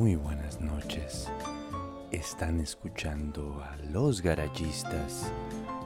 [0.00, 1.28] Muy buenas noches.
[2.10, 5.30] Están escuchando a Los Garayistas,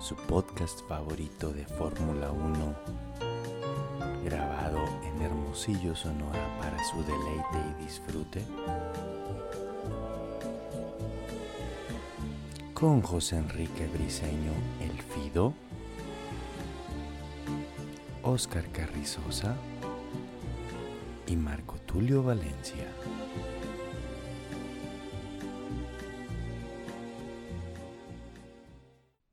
[0.00, 2.74] su podcast favorito de Fórmula 1,
[4.24, 8.44] grabado en Hermosillo, Sonora para su deleite y disfrute.
[12.72, 15.54] Con José Enrique Briseño, El Fido,
[18.22, 19.56] Oscar Carrizosa
[21.26, 22.86] y Marco Tulio Valencia.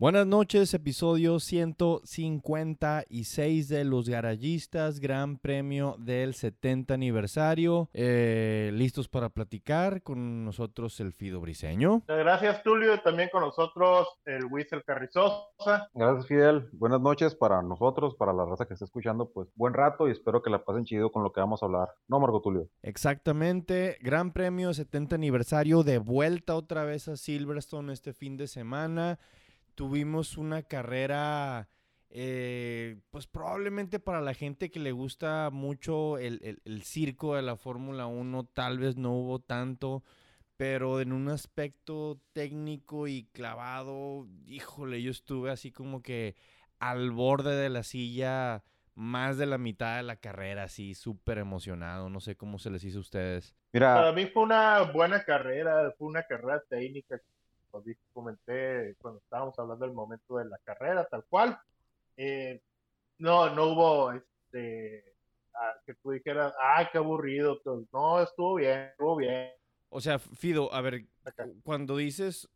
[0.02, 7.88] Buenas noches, episodio 156 de Los Garayistas, Gran Premio del 70 aniversario.
[7.94, 12.02] Eh, listos para platicar con nosotros el Fido Briseño.
[12.08, 15.88] Gracias, Tulio, y también con nosotros el Whistle Carrizosa.
[15.94, 16.68] Gracias, Fidel.
[16.74, 19.30] Buenas noches para nosotros, para la raza que está escuchando.
[19.30, 21.90] Pues buen rato y espero que la pasen chido con lo que vamos a hablar.
[22.08, 22.68] ¿No, Marco Tulio?
[22.82, 24.00] Exactamente.
[24.02, 29.20] Gran Premio 70 aniversario, de vuelta otra vez a Silverstone este fin de semana
[29.76, 31.70] tuvimos una carrera,
[32.10, 38.08] eh, pues probablemente para la gente que le gusta mucho el, circo de la Fórmula
[38.08, 40.04] 1, tal vez no hubo tanto,
[40.58, 46.36] pero en un aspecto técnico y clavado, híjole, yo estuve así como que
[46.80, 52.10] al borde de la silla más de la mitad de la carrera, así súper emocionado.
[52.10, 53.56] No sé cómo se les hizo a ustedes.
[53.74, 57.20] Mira, para mí fue una buena carrera, fue una carrera técnica
[58.14, 61.60] comenté cuando estábamos hablando del momento de la carrera, tal cual.
[62.18, 62.62] Eh,
[63.18, 65.04] no, no hubo este
[65.54, 67.62] ah, que tú dijeras, ay, qué aburrido.
[67.92, 69.50] No, estuvo bien, estuvo bien.
[69.90, 71.06] O sea, Fido, a ver,
[71.64, 72.50] cuando dices,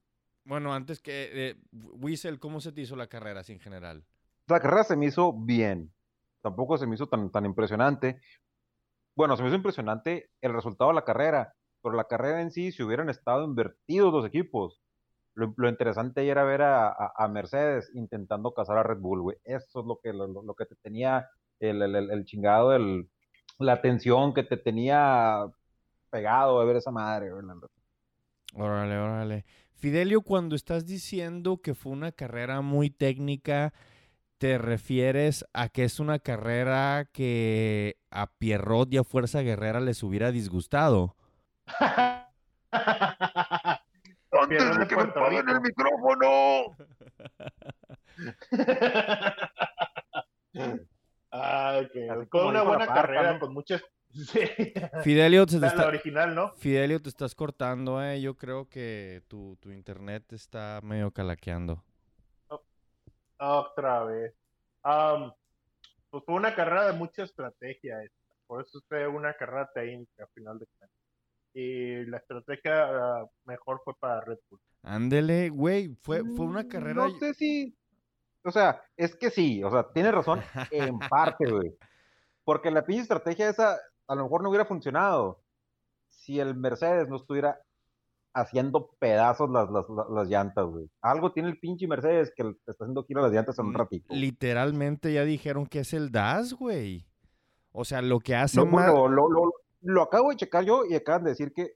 [0.43, 4.05] bueno, antes que eh, Wiesel, ¿cómo se te hizo la carrera así en general?
[4.47, 5.91] La carrera se me hizo bien.
[6.41, 8.21] Tampoco se me hizo tan, tan impresionante.
[9.15, 12.71] Bueno, se me hizo impresionante el resultado de la carrera, pero la carrera en sí,
[12.71, 14.81] si hubieran estado invertidos los equipos,
[15.35, 19.37] lo, interesante era ver a, Mercedes intentando cazar a Red Bull, güey.
[19.43, 21.29] Eso es lo que, lo, que te tenía
[21.59, 23.09] el, el, chingado, el,
[23.59, 25.45] la tensión que te tenía
[26.09, 27.45] pegado de ver esa madre, güey.
[28.53, 29.45] Órale, órale.
[29.73, 33.73] Fidelio, cuando estás diciendo que fue una carrera muy técnica,
[34.37, 40.01] ¿te refieres a que es una carrera que a Pierrot y a Fuerza Guerrera les
[40.01, 41.17] hubiera disgustado?
[44.45, 46.77] ¡Antes de que me apaguen el micrófono!
[51.31, 53.83] Ay, que fue una buena carrera con muchas.
[55.03, 55.87] Fidelio, te está...
[55.87, 56.53] original, ¿no?
[56.53, 58.21] Fidelio, te estás cortando, eh.
[58.21, 61.83] Yo creo que tu, tu internet está medio calaqueando.
[63.37, 64.33] otra vez.
[64.83, 65.33] Um,
[66.09, 67.97] pues fue una carrera de mucha estrategia.
[68.47, 70.94] Por eso fue una carrera técnica, al final de cuentas
[71.55, 74.59] y la estrategia ah, mejor fue para Red Bull.
[74.83, 77.07] Ándele, güey, fue, fue una mm, carrera.
[77.07, 77.75] No sé si.
[78.43, 81.73] O sea, es que sí, o sea, tiene razón en parte, güey.
[82.43, 85.41] Porque la pinche estrategia esa a lo mejor no hubiera funcionado
[86.09, 87.59] si el Mercedes no estuviera
[88.33, 90.89] haciendo pedazos las, las, las, llantas, güey.
[91.01, 94.13] Algo tiene el pinche Mercedes que está haciendo giro las llantas en un ratito.
[94.13, 97.07] Literalmente ya dijeron que es el DAS, güey.
[97.71, 98.87] O sea, lo que hace no, más...
[98.87, 99.51] lo, lo,
[99.85, 101.73] lo acabo de checar yo y acaban de decir que,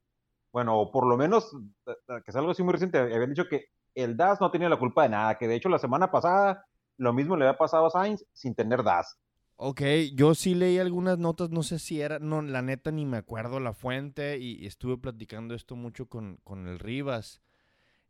[0.52, 1.54] bueno, por lo menos,
[1.86, 3.66] eh, eh, que es algo así muy reciente, habían dicho que
[3.96, 6.66] el DAS no tenía la culpa de nada, que de hecho la semana pasada
[6.98, 9.18] lo mismo le había pasado a Sainz sin tener DAS.
[9.56, 9.82] Ok,
[10.14, 13.60] yo sí leí algunas notas, no sé si era, no, la neta ni me acuerdo
[13.60, 17.42] la fuente y, estuve platicando esto mucho con, con el Rivas.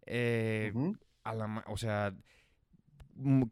[0.05, 0.71] Eh,
[1.67, 2.13] o sea,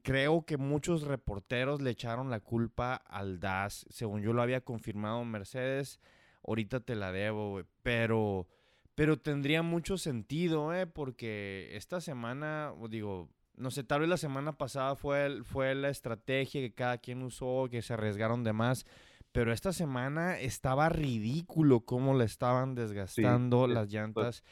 [0.04, 5.24] creo que muchos reporteros le echaron la culpa al DAS, según yo lo había confirmado
[5.26, 6.00] Mercedes
[6.46, 7.66] ahorita te la debo, güey.
[7.84, 8.48] Pero,
[8.96, 10.88] pero tendría mucho sentido, ¿eh?
[10.88, 16.62] Porque esta semana, digo, no sé, tal vez la semana pasada fue, fue la estrategia
[16.62, 18.86] que cada quien usó, que se arriesgaron de más.
[19.32, 24.44] Pero esta semana estaba ridículo cómo le estaban desgastando las llantas.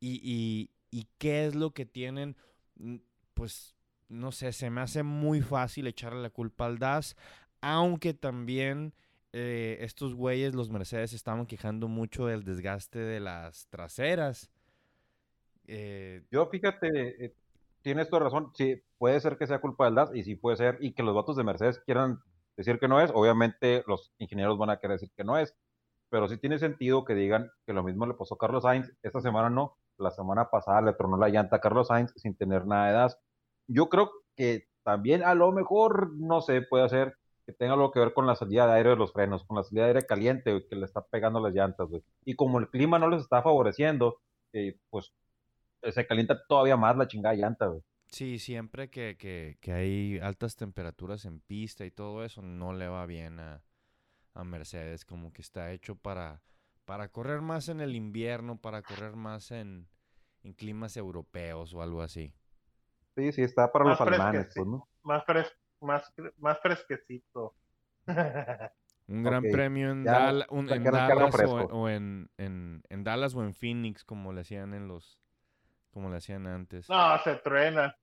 [0.00, 2.36] Y, y, y qué es lo que tienen,
[2.76, 2.96] mm,
[3.32, 3.74] pues,
[4.08, 7.16] no sé, se me hace muy fácil echarle la culpa al DAS,
[7.60, 8.94] aunque también
[9.36, 14.48] eh, estos güeyes, los Mercedes, estaban quejando mucho del desgaste de las traseras.
[15.66, 17.34] Eh, Yo, fíjate, eh,
[17.82, 18.52] tienes toda razón.
[18.54, 21.16] Sí, puede ser que sea culpa del DAS y sí puede ser, y que los
[21.16, 22.20] vatos de Mercedes quieran
[22.56, 23.10] decir que no es.
[23.12, 25.56] Obviamente, los ingenieros van a querer decir que no es,
[26.10, 28.92] pero sí tiene sentido que digan que lo mismo le pasó a Carlos Sainz.
[29.02, 32.68] Esta semana no, la semana pasada le tronó la llanta a Carlos Sainz sin tener
[32.68, 33.18] nada de DAS.
[33.66, 38.00] Yo creo que también a lo mejor, no sé, puede ser que tenga algo que
[38.00, 40.66] ver con la salida de aire de los frenos, con la salida de aire caliente
[40.68, 42.02] que le está pegando las llantas, güey.
[42.24, 44.20] Y como el clima no les está favoreciendo,
[44.52, 45.12] eh, pues
[45.82, 47.82] se calienta todavía más la chingada llanta, güey.
[48.06, 52.86] Sí, siempre que, que, que, hay altas temperaturas en pista y todo eso, no le
[52.86, 53.62] va bien a,
[54.34, 56.40] a Mercedes, como que está hecho para,
[56.84, 59.88] para correr más en el invierno, para correr más en,
[60.42, 62.32] en climas europeos o algo así.
[63.16, 64.88] Sí, sí, está para los alemanes, pues, ¿no?
[65.02, 65.52] Más, fres
[65.84, 67.54] más, más fresquecito.
[69.06, 74.40] Un gran premio en, Dallas o, en, en, en, Dallas o en Phoenix, como le
[74.40, 75.20] hacían en los,
[75.90, 76.88] como le hacían antes.
[76.88, 77.94] No, se truena,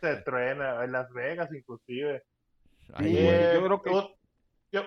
[0.00, 2.24] se truena, en Las Vegas inclusive.
[2.88, 3.90] yo creo que
[4.72, 4.82] yo,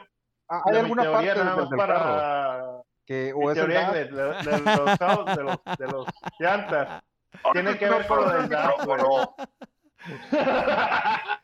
[0.49, 5.77] ah, hay alguna parte del, para que o es teoría de, de, los, de, los,
[5.77, 6.07] de los
[6.37, 7.01] llantas
[7.53, 8.73] tiene que ver con lo del gas,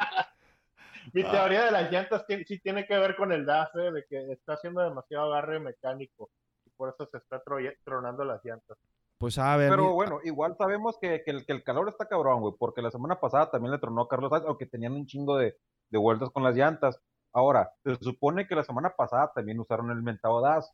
[1.13, 1.31] Mi ah.
[1.31, 3.91] teoría de las llantas sí tiene que ver con el DAS, ¿eh?
[3.91, 6.29] de que está haciendo demasiado agarre mecánico
[6.65, 7.41] y por eso se está
[7.83, 8.77] tronando las llantas.
[9.17, 9.71] Pues a ver.
[9.71, 12.91] Pero bueno, igual sabemos que, que, el, que, el, calor está cabrón, güey, porque la
[12.91, 15.55] semana pasada también le tronó a Carlos Sainz, aunque tenían un chingo de,
[15.89, 16.99] de, vueltas con las llantas.
[17.33, 20.71] Ahora, se supone que la semana pasada también usaron el mentado DAS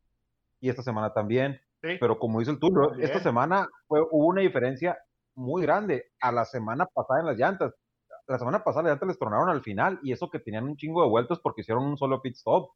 [0.60, 1.60] y esta semana también.
[1.82, 4.98] Pero como dice el turno, esta semana fue, hubo una diferencia
[5.36, 7.74] muy grande a la semana pasada en las llantas
[8.34, 11.04] la semana pasada ya te les tronaron al final y eso que tenían un chingo
[11.04, 12.72] de vueltas porque hicieron un solo pit stop.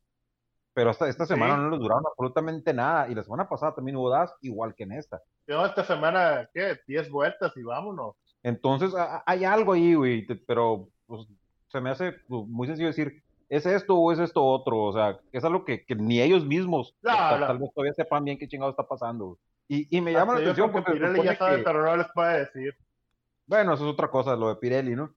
[0.75, 3.09] Pero esta, esta semana no les duraron absolutamente nada.
[3.09, 5.19] Y la semana pasada también hubo das, igual que en esta.
[5.47, 6.77] No, esta semana, ¿qué?
[6.85, 8.13] 10 vueltas y vámonos.
[8.43, 8.93] Entonces,
[9.25, 10.27] hay algo ahí, güey.
[10.45, 11.25] Pero pues,
[11.69, 14.83] se me hace pues, muy sencillo decir, ¿es esto o es esto otro?
[14.83, 18.47] O sea, es algo que, que ni ellos mismos tal vez todavía sepan bien qué
[18.47, 19.39] chingado está pasando.
[19.67, 20.91] Y, y me llama la atención porque.
[20.91, 22.75] Pirelli ya sabe, pero no les puede decir.
[23.47, 25.16] Bueno, eso es otra cosa, lo de Pirelli, ¿no?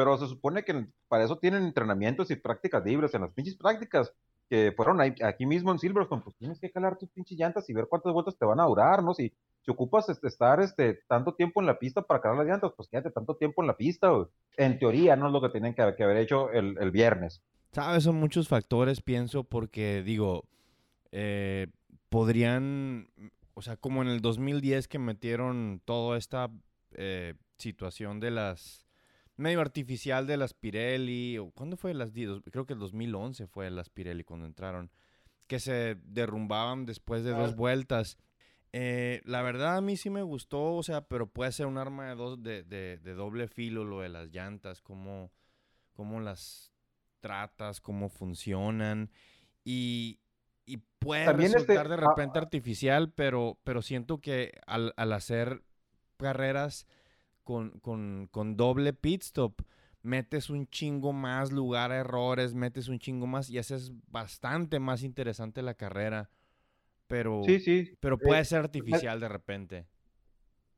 [0.00, 3.12] Pero se supone que para eso tienen entrenamientos y prácticas libres.
[3.12, 4.10] En las pinches prácticas
[4.48, 7.86] que fueron aquí mismo en Silverstone, pues tienes que calar tus pinches llantas y ver
[7.86, 9.12] cuántas vueltas te van a durar, ¿no?
[9.12, 9.30] Si,
[9.60, 12.88] si ocupas este, estar este, tanto tiempo en la pista para calar las llantas, pues
[12.88, 14.10] quédate tanto tiempo en la pista,
[14.56, 17.42] En teoría, no es lo que tienen que, haber hecho el, el, viernes.
[17.72, 20.44] Sabes, son muchos factores, pienso, porque digo,
[21.12, 21.66] eh,
[22.08, 23.10] podrían,
[23.52, 26.48] o sea, como en el 2010 que metieron toda esta
[26.92, 28.86] eh, situación de las
[29.40, 31.38] medio artificial de las Pirelli.
[31.38, 34.90] O, ¿Cuándo fue las Creo que el 2011 fue las Pirelli cuando entraron.
[35.46, 38.18] Que se derrumbaban después de dos vueltas.
[38.72, 42.08] Eh, la verdad a mí sí me gustó, o sea, pero puede ser un arma
[42.08, 45.32] de, dos, de, de, doble filo lo de las llantas, cómo,
[45.92, 46.72] cómo las
[47.18, 49.10] tratas, cómo funcionan.
[49.64, 50.20] Y,
[50.66, 52.42] y puede También este, resultar de ah, repente ah.
[52.42, 55.64] artificial, pero, pero siento que al, al hacer
[56.16, 56.86] carreras
[57.50, 59.62] con, doble pit stop,
[60.02, 65.02] metes un chingo más lugar a errores, metes un chingo más y haces bastante más
[65.02, 66.30] interesante la carrera.
[67.06, 67.96] Pero, sí, sí.
[68.00, 69.86] pero puede eh, ser artificial de repente.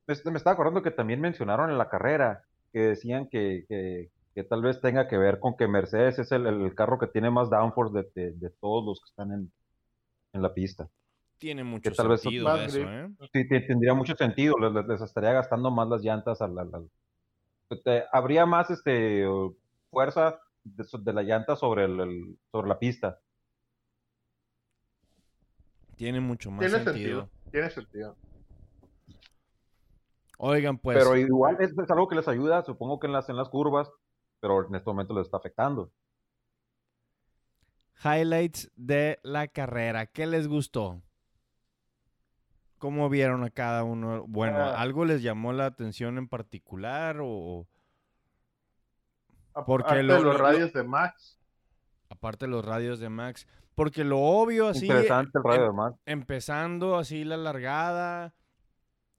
[0.06, 4.08] Me, estaba acordando que también mencionaron en la carrera que decían que,
[4.48, 8.10] tal vez tenga que ver con que Mercedes es el, carro que tiene más downforce
[8.14, 9.52] de, todos los que están en,
[10.32, 10.88] en la pista
[11.42, 13.10] tiene mucho sentido eso, ¿eh?
[13.32, 16.54] Sí, tendría mucho sentido, les, estaría gastando más las llantas al,
[18.12, 19.24] habría más este
[19.90, 23.18] fuerza de, la llanta sobre el, sobre la pista.
[25.96, 27.28] Tiene mucho más sentido.
[27.50, 28.16] Tiene sentido.
[30.38, 30.96] Oigan, pues.
[30.96, 33.90] Pero igual es, algo que les ayuda, supongo que en las, en las curvas,
[34.38, 35.90] pero en este momento les está afectando.
[38.04, 40.06] Highlights de la carrera.
[40.06, 41.02] ¿Qué les gustó?
[42.82, 44.24] ¿Cómo vieron a cada uno?
[44.26, 44.80] Bueno, ah.
[44.80, 47.68] ¿algo les llamó la atención en particular o...?
[49.64, 51.38] Porque los radios de Max.
[52.08, 53.46] Aparte de los radios de Max.
[53.76, 54.86] Porque lo obvio así...
[54.86, 56.00] Interesante el radio em, de Max.
[56.06, 58.34] Empezando así la largada.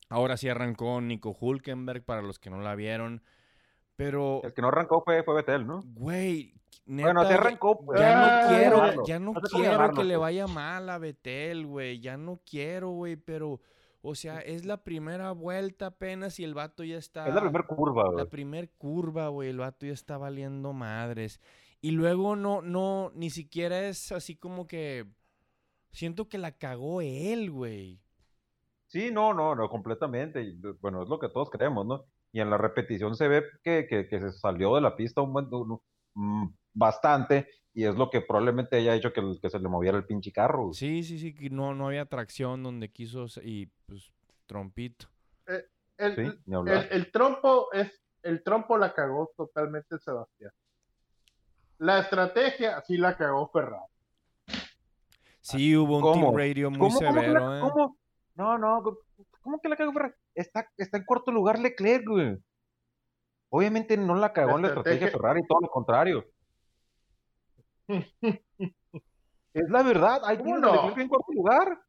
[0.10, 3.24] Ahora sí arrancó Nico Hulkenberg para los que no la vieron.
[3.96, 4.42] Pero...
[4.44, 5.84] El que no arrancó fue, fue Betel, ¿no?
[5.86, 6.54] Güey,
[6.86, 7.80] bueno, te arrancó.
[7.84, 8.00] Pues.
[8.00, 12.00] Ya no quiero, ya no, quiero que le vaya mal a Betel, güey.
[12.00, 13.62] Ya no quiero, güey, pero...
[14.06, 17.26] O sea, es la primera vuelta apenas y el vato ya está...
[17.26, 18.18] Es la primera curva, güey.
[18.18, 19.50] La primera curva, güey.
[19.50, 21.40] El vato ya está valiendo madres.
[21.80, 25.06] Y luego no, no, ni siquiera es así como que...
[25.92, 28.02] Siento que la cagó él, güey.
[28.88, 30.54] Sí, no, no, no, completamente.
[30.82, 32.04] Bueno, es lo que todos creemos, ¿no?
[32.34, 35.32] Y en la repetición se ve que, que, que se salió de la pista un
[35.32, 35.48] buen,
[36.16, 40.06] Mm, bastante y es lo que probablemente haya hecho que, que se le moviera el
[40.06, 40.74] pinche carro.
[40.74, 44.14] Sí, sí, sí, que no, no había tracción donde quiso y pues
[44.46, 45.08] trompito.
[45.48, 45.66] Eh,
[45.98, 46.40] el,
[46.92, 50.52] el, trompo es el trompo la cagó totalmente Sebastián.
[51.80, 53.84] la estrategia sí la cagó Ferrari.
[55.42, 57.60] Sí, hubo un team radio muy severo, ¿eh?
[57.60, 57.98] ¿cómo?
[58.36, 58.82] No, no,
[59.42, 60.14] ¿cómo que la cagó Ferrari?
[60.36, 62.38] Está, está en cuarto lugar Leclerc, güey.
[63.50, 66.26] Obviamente no la cagó en la estrategia Ferrari, todo lo contrario.
[67.88, 70.56] Es la verdad, hay no?
[70.58, 71.80] Leclerc en cuarto lugar.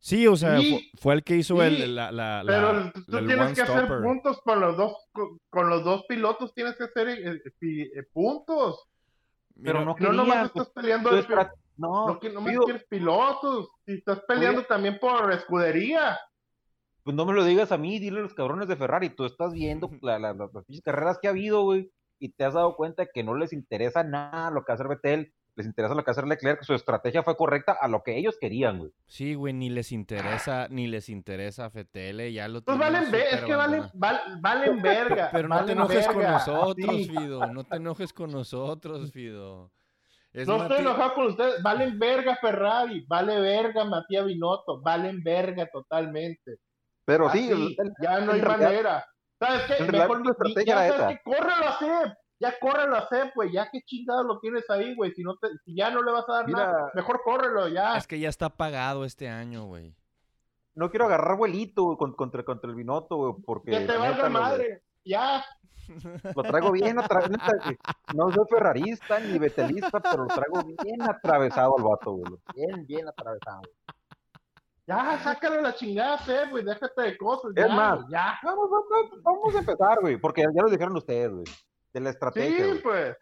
[0.00, 0.60] Sí, o sea,
[1.00, 4.76] fue, el que hizo el, la, la, Pero tú tienes que hacer puntos con los
[4.76, 4.94] dos,
[5.50, 8.84] con, los dos pilotos, tienes que hacer eh, eh, puntos.
[9.60, 11.10] Pero no, no nomás estás peleando
[11.78, 16.18] no, no, no me quieres pilotos, si estás peleando también por escudería.
[17.02, 19.52] Pues no me lo digas a mí, dile a los cabrones de Ferrari, tú estás
[19.52, 20.36] viendo las
[20.84, 24.50] carreras que ha habido, güey, y te has dado cuenta que no les interesa nada
[24.50, 27.88] lo que hace Betel, les interesa lo que hace Leclerc, su estrategia fue correcta a
[27.88, 28.92] lo que ellos querían, güey.
[29.06, 33.54] Sí, güey, ni les interesa, ni les interesa Fetele, ya lo Pues valen, es que
[33.56, 33.82] valen,
[34.40, 35.30] valen verga.
[35.32, 39.72] Pero no te enojes con nosotros, Fido, no te enojes con nosotros, Fido.
[40.32, 46.58] no estoy enojado con ustedes, valen verga Ferrari, vale verga Matías Binotto, valen verga totalmente.
[47.04, 49.04] Pero sí, ya no hay manera.
[49.38, 49.84] ¿Sabes qué?
[49.84, 50.22] Mejor
[50.64, 54.68] ya sabes que córrelo a ya córrelo a hacer, pues, ya qué chingado lo tienes
[54.70, 57.68] ahí, güey, si, no te, si ya no le vas a dar nada, mejor córrelo,
[57.68, 57.96] ya.
[57.96, 59.94] Es que ya está pagado este año, güey.
[60.74, 63.72] No quiero agarrar vuelito contra, contra el Binoto, güey, porque...
[63.72, 65.44] Que te valga madre, ya.
[66.36, 67.58] Lo traigo bien atravesado.
[68.14, 72.34] No soy ferrarista ni betelista, pero lo traigo bien atravesado al vato, güey.
[72.54, 73.62] Bien, bien atravesado.
[74.88, 76.18] Ya, sácale la chingada,
[76.50, 77.52] güey, déjate de cosas.
[77.54, 78.38] Es más, ya.
[78.42, 81.44] Vamos, vamos, vamos a empezar, güey, porque ya lo dijeron ustedes, güey
[81.92, 82.74] de la estrategia.
[82.74, 83.16] Sí, pues.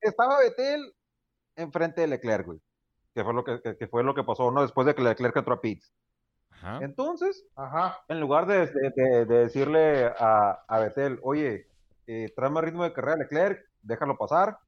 [0.00, 0.94] Estaba Betel
[1.56, 2.60] enfrente de Leclerc, güey.
[3.14, 4.62] Que fue lo que, que, fue lo que pasó, ¿no?
[4.62, 5.92] Después de que Leclerc entró a Pitts.
[6.50, 6.78] Ajá.
[6.82, 7.98] Entonces, Ajá.
[8.08, 11.68] en lugar de, de, decirle a, a, Betel, oye,
[12.06, 14.58] eh, trae más ritmo de carrera Leclerc, déjalo pasar,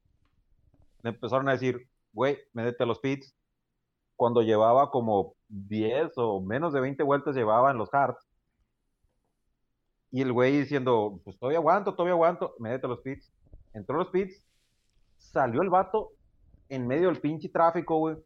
[1.01, 3.35] le empezaron a decir, güey, métete a los pits.
[4.15, 8.27] Cuando llevaba como 10 o menos de 20 vueltas llevaba en los hards,
[10.11, 13.31] y el güey diciendo, pues todavía aguanto, todavía aguanto, métete a los pits.
[13.73, 14.43] Entró a los pits,
[15.17, 16.13] salió el vato
[16.69, 18.17] en medio del pinche tráfico, güey.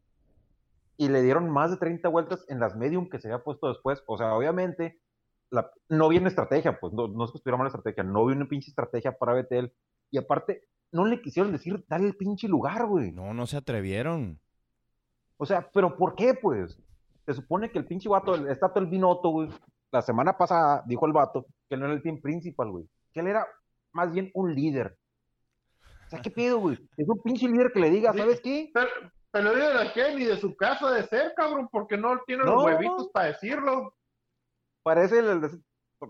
[0.98, 4.04] Y le dieron más de 30 vueltas en las medium que se había puesto después.
[4.06, 5.00] O sea, obviamente,
[5.50, 8.50] la, no viene estrategia, pues, no, no es que estuviera mala estrategia, no viene una
[8.50, 9.74] pinche estrategia para Betel.
[10.12, 13.12] Y aparte, no le quisieron decir, dale el pinche lugar, güey.
[13.12, 14.40] No, no se atrevieron.
[15.38, 16.80] O sea, ¿pero por qué, pues?
[17.26, 19.50] Se supone que el pinche vato, está todo el binoto, güey,
[19.92, 22.86] la semana pasada dijo el vato que no era el team principal, güey.
[23.14, 23.48] Que él era
[23.92, 24.98] más bien un líder.
[26.08, 26.78] O sea, ¿qué pedo, güey?
[26.98, 28.70] Es un pinche líder que le diga, ¿sabes qué?
[28.74, 28.90] Pero,
[29.32, 33.10] pero de qué, ni de su casa de ser, cabrón, porque no tiene los huevitos
[33.14, 33.94] para decirlo.
[34.84, 35.64] Parece el,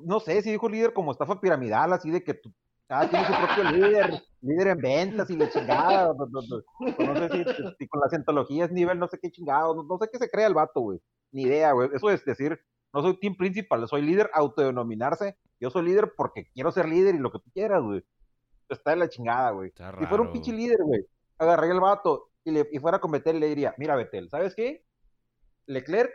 [0.04, 2.54] no sé si dijo líder como estafa piramidal, así de que tú,
[2.92, 6.14] ah, tiene su propio líder, líder en ventas y le chingada.
[6.14, 7.46] No, sé
[7.78, 10.54] si, con las entologías nivel no sé qué chingado, no, sé qué se crea el
[10.54, 11.00] vato, güey.
[11.32, 11.90] Ni idea, güey.
[11.94, 12.60] Eso es decir,
[12.94, 15.38] no soy team principal, soy líder, autodenominarse.
[15.60, 18.04] Yo soy líder porque quiero ser líder y lo que tú quieras, güey.
[18.70, 19.72] Está de la chingada, güey.
[19.72, 21.02] Si fuera un pinche líder, güey,
[21.38, 24.56] agarré el vato y, le, y fuera a cometer y le diría, mira, Betel, ¿sabes
[24.56, 24.86] qué?
[25.66, 26.12] Leclerc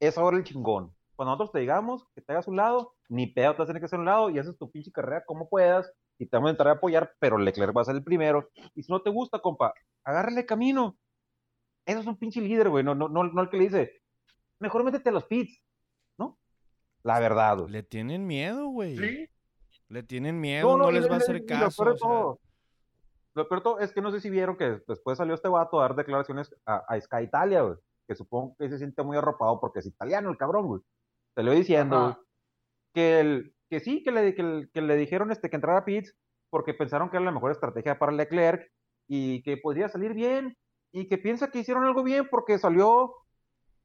[0.00, 0.94] es ahora el chingón.
[1.14, 3.80] Cuando nosotros te digamos que te hagas un lado, ni pedo te vas a tener
[3.80, 5.92] que hacer un lado y haces tu pinche carrera como puedas
[6.22, 8.50] y te vamos a entrar a apoyar, pero Leclerc va a ser el primero.
[8.74, 9.74] Y si no te gusta, compa,
[10.04, 10.96] agárrale camino.
[11.84, 14.02] Eso es un pinche líder, güey, no, no, no, no el que le dice,
[14.60, 15.60] mejor métete a los pits.
[17.04, 17.72] La verdad, güey.
[17.72, 18.96] Le tienen miedo, güey.
[18.96, 19.28] Sí.
[19.88, 22.38] Le tienen miedo, no, les va a hacer caso.
[23.34, 25.88] Lo peor, todo, es que no sé si vieron que después salió este vato a
[25.88, 27.76] dar declaraciones a, Sky Italia, güey.
[28.06, 30.82] Que supongo que se siente muy arropado porque es italiano el cabrón, güey.
[31.34, 32.18] Salió diciendo,
[32.94, 36.14] que, el, que sí, que le, que, le dijeron este, que entrara Pitts
[36.50, 38.70] porque pensaron que era la mejor estrategia para Leclerc
[39.08, 40.58] y que podría salir bien
[40.92, 43.14] y que piensa que hicieron algo bien porque salió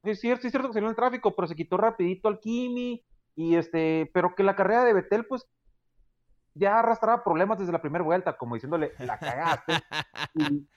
[0.03, 3.01] es cierto, es cierto que salió en el tráfico, pero se quitó rapidito al Kimi,
[3.35, 5.47] y este, pero que la carrera de Betel, pues,
[6.53, 9.73] ya arrastraba problemas desde la primera vuelta, como diciéndole, la cagaste.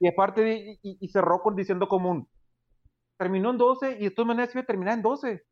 [0.00, 2.28] y, aparte, y, cerró con diciendo como un,
[3.18, 5.42] terminó en 12 y de todas maneras iba a terminar en 12.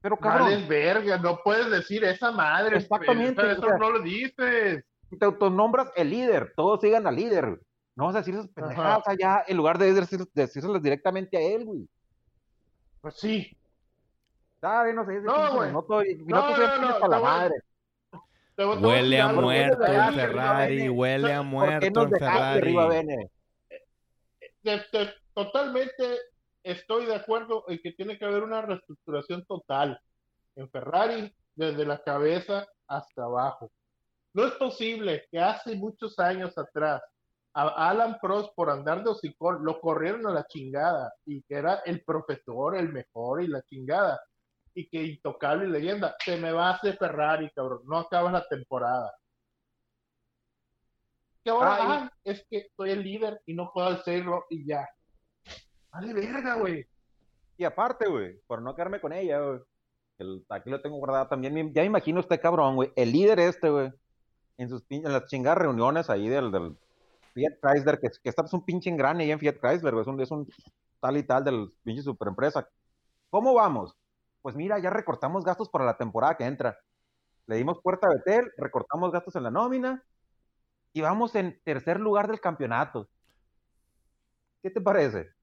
[0.00, 0.50] Pero cabrón.
[0.50, 2.78] Vale, verga, no puedes decir esa madre.
[2.78, 3.52] Exactamente.
[3.52, 4.84] eso no lo dices.
[5.18, 7.60] Te autonombras el líder, todos sigan al líder.
[7.94, 9.92] No vas a decir esas pendejadas allá en lugar de
[10.34, 11.88] decírselas directamente a él, güey.
[13.00, 13.56] Pues sí.
[14.60, 14.94] ¿Sabes?
[14.94, 15.20] No sé.
[15.20, 15.72] No, güey.
[15.72, 17.54] No, estoy, no, no, no, no, la madre.
[18.58, 22.74] Huele a muerto el Ferrari, huele a muerto el Ferrari.
[25.34, 26.04] Totalmente
[26.66, 30.00] estoy de acuerdo en que tiene que haber una reestructuración total
[30.56, 33.70] en Ferrari, desde la cabeza hasta abajo.
[34.34, 37.02] no es posible que hace muchos años atrás
[37.54, 41.76] a Alan Prost por andar de hocicón lo corrieron a la chingada y que era
[41.86, 44.20] el profesor, el mejor y la chingada
[44.74, 48.46] y que intocable y leyenda, se me va a hacer Ferrari, cabrón, no acabas la
[48.46, 49.10] temporada.
[51.42, 54.86] Que ahora, ah, es que soy el líder y no puedo hacerlo y ya.
[55.96, 56.86] Vale verga, güey.
[57.56, 61.84] Y aparte, güey, por no quedarme con ella, güey, aquí lo tengo guardado también, ya
[61.84, 63.90] imagino este cabrón, güey, el líder este, güey,
[64.58, 66.76] en sus en las chingadas reuniones ahí del,
[67.32, 70.20] Fiat Chrysler, que, que pues, un pinche engrane ahí en Fiat Chrysler, güey, es un,
[70.20, 70.46] es un
[71.00, 72.68] tal y tal del pinche superempresa.
[73.30, 73.96] ¿Cómo vamos?
[74.46, 76.78] pues mira, ya recortamos gastos para la temporada que entra.
[77.46, 80.04] Le dimos puerta a Betel, recortamos gastos en la nómina
[80.92, 83.08] y vamos en tercer lugar del campeonato.
[84.62, 85.35] ¿Qué te parece?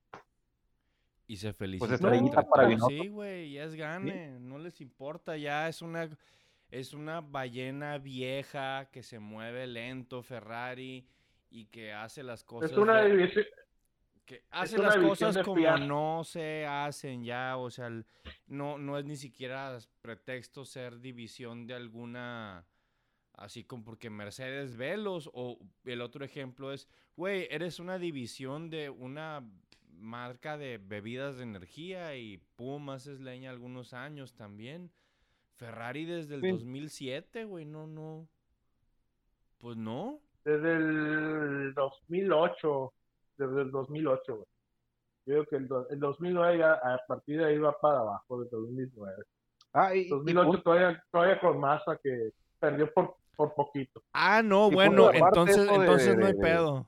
[1.27, 1.87] Y se felicita.
[1.87, 2.01] Pues
[2.45, 6.09] para Sí, güey, ya es gane, no les importa, ya es una
[6.69, 11.07] es una ballena vieja que se mueve lento Ferrari
[11.51, 12.71] y que hace las cosas.
[12.71, 13.45] Es una división,
[14.25, 17.89] que hace las cosas como no se hacen ya, o sea,
[18.47, 22.65] no, no es ni siquiera pretexto ser división de alguna,
[23.33, 28.89] así como porque Mercedes Velos, o el otro ejemplo es, güey, eres una división de
[28.89, 29.47] una
[30.03, 34.91] marca de bebidas de energía y pum, haces leña algunos años también.
[35.55, 38.27] Ferrari desde el 2007, güey, no, no.
[39.59, 40.19] Pues no.
[40.43, 42.93] Desde el 2008
[43.37, 44.47] desde el 2008, güey.
[45.25, 45.55] Yo creo que
[45.93, 49.23] el, 2009 a partir de ahí va para abajo, desde el 2009.
[49.73, 54.03] Ah, y, 2008 todavía, todavía con masa que perdió por, por poquito.
[54.11, 56.87] Ah, no, bueno, entonces, entonces no hay pedo.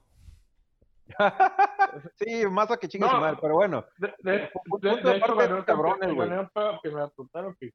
[2.15, 3.85] sí, masa que chingas no, pero bueno.
[3.97, 4.31] De, de,
[4.81, 6.29] de, de hecho, ganó cabrones, güey.
[6.83, 6.91] Que
[7.59, 7.73] que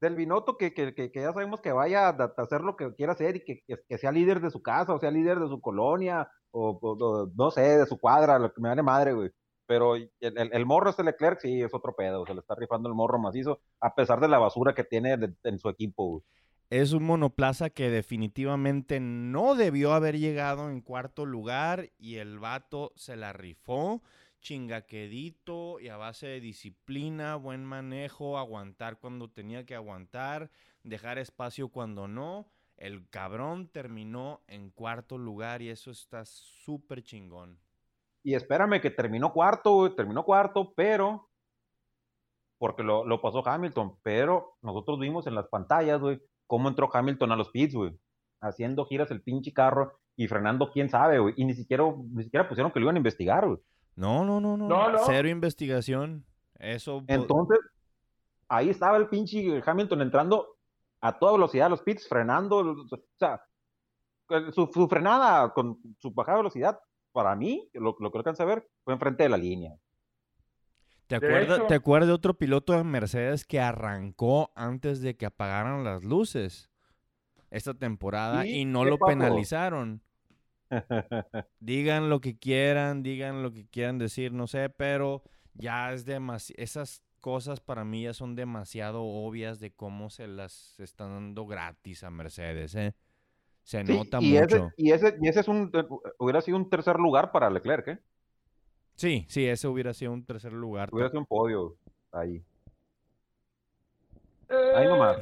[0.00, 3.36] del Binotto que, que, que, ya sabemos que vaya a, hacer lo que quiera hacer
[3.36, 7.30] y que, que, sea líder de su casa, o sea líder de su colonia, o,
[7.34, 9.30] no sé, de su cuadra, lo que me vale madre, güey.
[9.66, 12.94] Pero el, el, morro este Leclerc sí es otro pedo, se le está rifando el
[12.94, 16.22] morro macizo, a pesar de la basura que tiene en su equipo,
[16.68, 22.92] Es un monoplaza que definitivamente no debió haber llegado en cuarto lugar y el vato
[22.96, 24.02] se la rifó
[24.46, 30.50] chingaquedito y a base de disciplina, buen manejo, aguantar cuando tenía que aguantar,
[30.84, 32.46] dejar espacio cuando no.
[32.76, 37.58] El cabrón terminó en cuarto lugar y eso está súper chingón.
[38.22, 41.28] Y espérame que terminó cuarto, terminó cuarto, pero
[42.58, 47.36] porque lo, pasó Hamilton, pero nosotros vimos en las pantallas, güey, cómo entró Hamilton a
[47.36, 47.98] los pits, güey,
[48.40, 52.48] haciendo giras el pinche carro y frenando quién sabe, güey, y ni siquiera, ni siquiera
[52.48, 53.58] pusieron que lo iban a investigar, güey.
[53.96, 56.24] No, no, no, no, no, cero investigación.
[56.58, 57.02] Eso.
[57.06, 57.58] Entonces,
[58.48, 60.56] ahí estaba el pinche Hamilton entrando
[61.00, 62.86] a toda velocidad los pits, frenando, o
[63.18, 63.42] sea,
[64.52, 66.78] su, frenada con su bajada velocidad,
[67.12, 69.72] para mí, lo, lo que alcanza a ver, fue enfrente de la línea.
[71.06, 75.84] ¿Te acuerdas, ¿Te acuerdas de otro piloto de Mercedes que arrancó antes de que apagaran
[75.84, 76.70] las luces
[77.50, 80.02] esta temporada y no lo penalizaron?
[81.60, 85.22] digan lo que quieran, digan lo que quieran decir, no sé, pero
[85.54, 90.78] ya es demasiado, esas cosas para mí ya son demasiado obvias de cómo se las
[90.80, 92.94] están dando gratis a Mercedes, ¿eh?
[93.62, 94.56] Se nota y mucho.
[94.56, 95.72] Ese, y, ese, y ese es un,
[96.18, 97.98] hubiera sido un tercer lugar para Leclerc, ¿eh?
[98.96, 100.88] Sí, sí, ese hubiera sido un tercer lugar.
[100.92, 101.76] Hubiera sido un podio
[102.12, 102.42] ahí.
[104.48, 105.18] ahí nomás.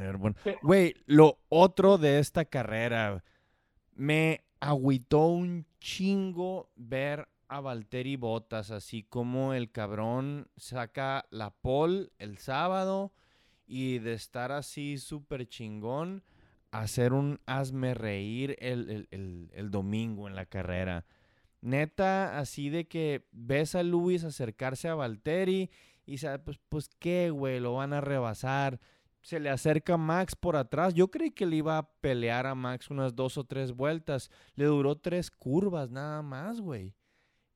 [0.62, 3.22] Güey, lo otro de esta carrera,
[3.94, 12.10] me agüitó un chingo ver a Valtteri Botas, así como el cabrón saca la pole
[12.18, 13.12] el sábado
[13.66, 16.22] y de estar así súper chingón,
[16.70, 21.04] hacer un hazme reír el, el, domingo en la carrera.
[21.64, 25.70] Neta, así de que ves a Luis acercarse a Valtteri
[26.04, 28.80] y sabes, pues, pues qué, güey, lo van a rebasar.
[29.22, 30.92] Se le acerca Max por atrás.
[30.92, 34.30] Yo creí que le iba a pelear a Max unas dos o tres vueltas.
[34.54, 36.94] Le duró tres curvas nada más, güey.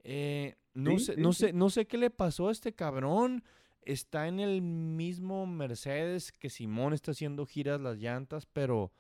[0.05, 3.45] Eh, no, sé, no, sé, no sé qué le pasó a este cabrón.
[3.83, 8.91] Está en el mismo Mercedes que Simón está haciendo giras las llantas, pero.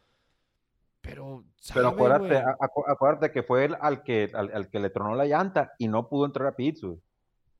[1.08, 2.44] Pero, pero acuérdate,
[2.86, 6.26] acuérdate que fue él al que, al, que le tronó la llanta y no pudo
[6.26, 6.86] entrar a pits,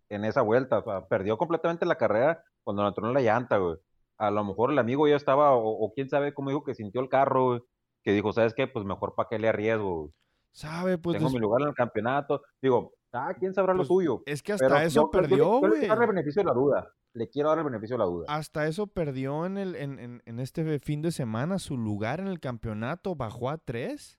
[0.09, 0.85] En esa vuelta.
[1.09, 3.77] perdió completamente la carrera cuando le tronó la llanta, güey.
[4.19, 7.09] A lo mejor el amigo ya estaba, o, quién sabe cómo dijo que sintió el
[7.09, 7.65] carro,
[8.03, 8.67] Que dijo, ¿sabes qué?
[8.67, 10.13] Pues mejor para qué le arriesgo,
[10.53, 11.17] Sabe, pues.
[11.17, 12.43] Tengo mi lugar en el campeonato.
[12.61, 14.23] Digo, Ah, quién sabrá lo Pues, suyo.
[14.27, 15.73] Es que hasta Pero eso yo- perdió, güey.
[15.81, 16.93] quiero dar el beneficio de la duda.
[17.15, 18.27] Le quiero dar el beneficio de la duda.
[18.29, 21.59] Hasta eso perdió en, el, en, en- en este fin de semana.
[21.59, 24.19] Su lugar en el campeonato bajó a tres.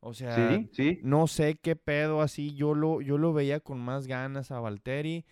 [0.00, 1.00] O sea, sí, sí.
[1.04, 2.54] no sé qué pedo así.
[2.56, 5.24] Yo lo, yo lo veía con más ganas a Valtteri.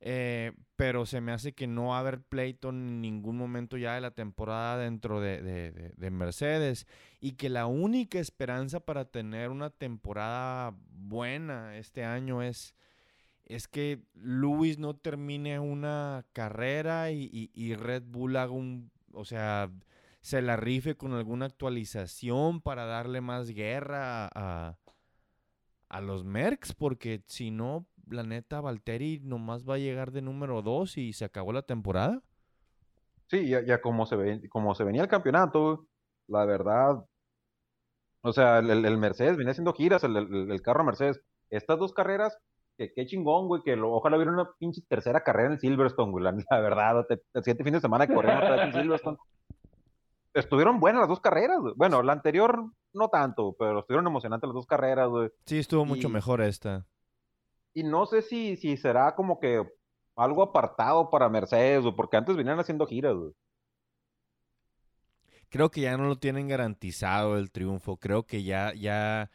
[0.00, 3.94] Eh, pero se me hace que no va a haber pleito en ningún momento ya
[3.94, 6.86] de la temporada dentro de, de- de- de Mercedes.
[7.20, 12.74] Y que la única esperanza para tener una temporada buena este año es,
[13.44, 19.24] es que Lewis no termine una carrera y, y- y Red Bull haga un, o
[19.24, 19.70] sea,
[20.20, 24.78] se la rife con alguna actualización para darle más guerra a,
[25.88, 30.62] a los Mercs, porque si no, la neta, Valtteri nomás va a llegar de número
[30.62, 32.22] 2 y se acabó la temporada.
[33.28, 35.86] Sí, ya, ya como se ve, como se venía el campeonato,
[36.28, 37.04] la verdad,
[38.22, 41.20] o sea, el, Mercedes venía haciendo giras, el, el- el carro Mercedes.
[41.50, 42.36] Estas dos carreras,
[42.76, 46.24] que qué chingón, güey, que lo- ojalá hubiera una pinche tercera carrera en Silverstone, güey,
[46.24, 49.18] la, la verdad, te- el siguiente fin de semana otra vez en Silverstone.
[50.34, 51.72] Estuvieron buenas las dos carreras, güey.
[51.76, 55.30] Bueno, la anterior no tanto, pero estuvieron emocionantes las dos carreras, güey.
[55.46, 56.84] Sí, estuvo mucho mejor esta.
[57.76, 59.62] Y no sé si, si será como que
[60.16, 63.32] algo apartado para Mercedes, güey, porque antes venían haciendo giras, güey.
[65.50, 67.98] Creo que ya no lo tienen garantizado el triunfo.
[67.98, 69.30] Creo que ya, ya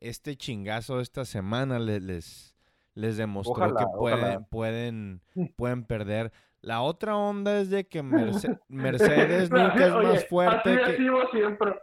[0.00, 2.54] este chingazo de esta semana le- les,
[2.92, 4.40] les demostró Ojalá, que pueden, ojalá.
[4.50, 5.22] pueden,
[5.56, 6.30] pueden perder.
[6.60, 10.90] La otra onda es de que Merce- Mercedes nunca es Oye, más fuerte así que...
[10.92, 11.74] decimos siempre.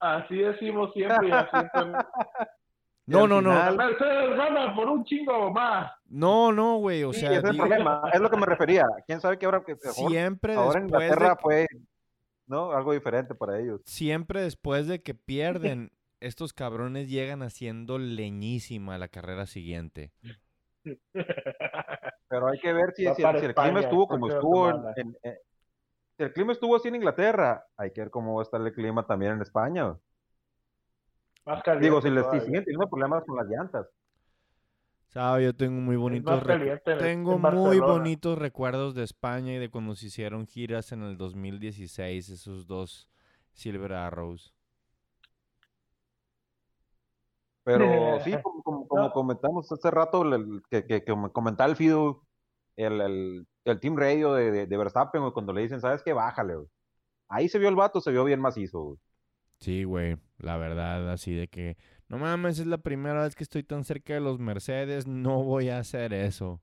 [0.00, 1.50] Así decimos siempre y así
[3.06, 3.50] No, no, no.
[3.50, 5.92] final- Mercedes gana por un chingo más.
[6.08, 7.04] No, no, güey.
[7.04, 8.84] O Sí, sea, ese es el problema, es lo que me refería.
[9.06, 11.66] ¿Quién sabe que ahora que mejor siempre ahora en después de Inglaterra que- fue
[12.48, 13.80] no algo diferente para ellos.
[13.86, 15.90] siempre después de que pierden,
[16.20, 20.12] estos cabrones llegan haciendo leñísima la carrera siguiente.
[22.28, 24.94] Pero hay que ver si, el clima estuvo como estuvo en, semana.
[24.96, 25.36] en- en-
[26.16, 28.72] si el clima estuvo así en Inglaterra, hay que ver cómo va a estar el
[28.72, 29.96] clima también en España.
[31.46, 33.86] Más caliente Digo, si les si siguen teniendo problemas con las llantas.
[35.08, 39.58] Sabe, yo tengo muy bonitos caliente en- tengo en muy bonitos recuerdos de España y
[39.58, 43.08] de cuando se hicieron giras en el 2016 esos dos
[43.52, 44.52] Silver Arrows.
[47.64, 47.84] Pero
[48.24, 49.12] sí, como, como, como No.
[49.12, 52.22] comentamos hace rato, el- el- que, que, que me comentaba el Fido,
[52.76, 56.12] el, el, el Team Radio de, de, de Verstappen, güey, cuando le dicen, ¿sabes qué?
[56.12, 56.68] Bájale, güey.
[57.28, 58.98] Ahí se vio el vato, se vio bien macizo, güey.
[59.60, 61.76] Sí, güey, la verdad, así de que
[62.08, 65.70] no mames, es la primera vez que estoy tan cerca de los Mercedes, no voy
[65.70, 66.60] a hacer eso.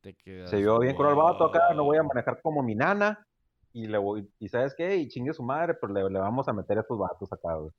[0.00, 2.74] Te quedas, Se vio bien con el vato acá, no voy a manejar como mi
[2.74, 3.24] nana.
[3.72, 6.52] Y le voy, y sabes qué, y chingue su madre, pero le, le vamos a
[6.52, 7.70] meter a estos vatos acá, güey.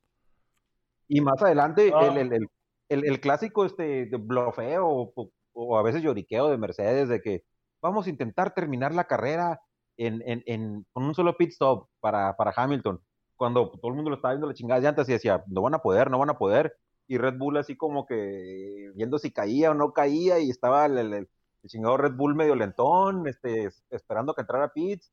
[1.08, 2.06] Y más adelante, Ah.
[2.06, 2.46] el, el, el,
[2.88, 7.44] el, el clásico este de blofeo o, o a veces lloriqueo de Mercedes de que
[7.82, 9.60] vamos a intentar terminar la carrera
[9.96, 13.00] en, en, en, con un solo pit stop para, para Hamilton.
[13.40, 15.78] Cuando todo el mundo lo estaba viendo las chingadas llantas y decía, no van a
[15.78, 16.76] poder, no van a poder.
[17.08, 20.98] Y Red Bull así como que viendo si caía o no caía y estaba el,
[20.98, 21.28] el, el
[21.66, 25.10] chingado Red Bull medio lentón, este, es- esperando que entrara pits.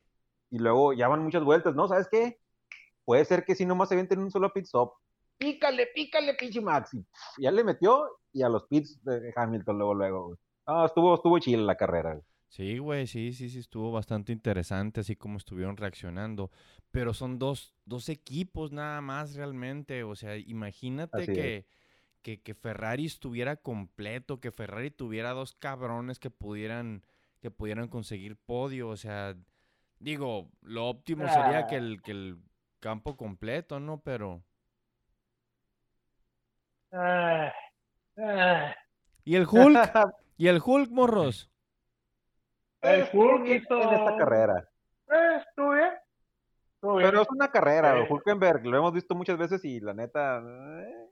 [0.50, 1.88] Y luego ya van muchas vueltas, ¿no?
[1.88, 2.38] ¿Sabes qué?
[3.06, 4.96] Puede ser que si nomás se venten un solo pit stop.
[5.38, 6.94] Pícale, pícale, pinche Max.
[6.96, 10.38] Y, pf, ya le metió y a los pits de Hamilton luego, luego.
[10.66, 12.20] Ah, estuvo, estuvo chile la carrera.
[12.50, 16.50] Sí, güey, sí, sí, sí, estuvo bastante interesante así como estuvieron reaccionando.
[16.92, 20.04] Pero son dos, dos equipos nada más realmente.
[20.04, 21.66] O sea, imagínate Así es.
[22.22, 27.04] que, que, Ferrari estuviera completo, que Ferrari tuviera dos cabrones que pudieran,
[27.42, 28.90] que pudieran conseguir podio.
[28.90, 29.36] O sea,
[30.00, 31.80] digo, lo óptimo sería que Ah.
[31.80, 32.38] el, que el
[32.80, 34.02] campo completo, ¿no?
[34.02, 34.44] Pero.
[36.92, 37.54] Ah,
[38.18, 38.76] ah.
[39.24, 39.78] ¿Y el Hulk?
[40.38, 41.50] ¿Y el Hulk, morros?
[42.82, 43.56] El Hulk en
[43.94, 44.70] esta carrera.
[45.12, 45.90] Eh, estuvo bien.
[46.76, 47.10] Estuvo bien.
[47.10, 47.96] Pero es una carrera.
[48.10, 50.42] Hulkenberg, lo hemos visto muchas veces y la neta.
[50.44, 51.08] eh,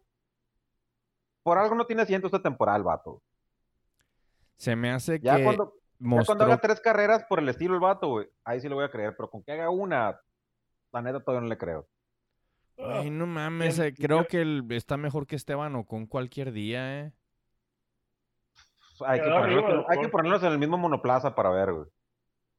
[1.43, 3.21] Por algo no tiene asiento esta temporada el vato.
[4.57, 7.73] Se me hace Ya que cuando, ya mostró cuando haga tres carreras por el estilo
[7.73, 9.15] el vato, güey, ahí sí lo voy a creer.
[9.17, 10.19] Pero con que haga una,
[10.93, 11.87] la neta todavía no le creo.
[12.77, 14.27] Ay, no mames, Bien, eh, creo bien.
[14.29, 17.11] que el- está mejor que Esteban o con cualquier día, ¿eh?
[19.05, 21.85] Hay que, ponerlos, hay que ponerlos en el mismo monoplaza para ver, güey.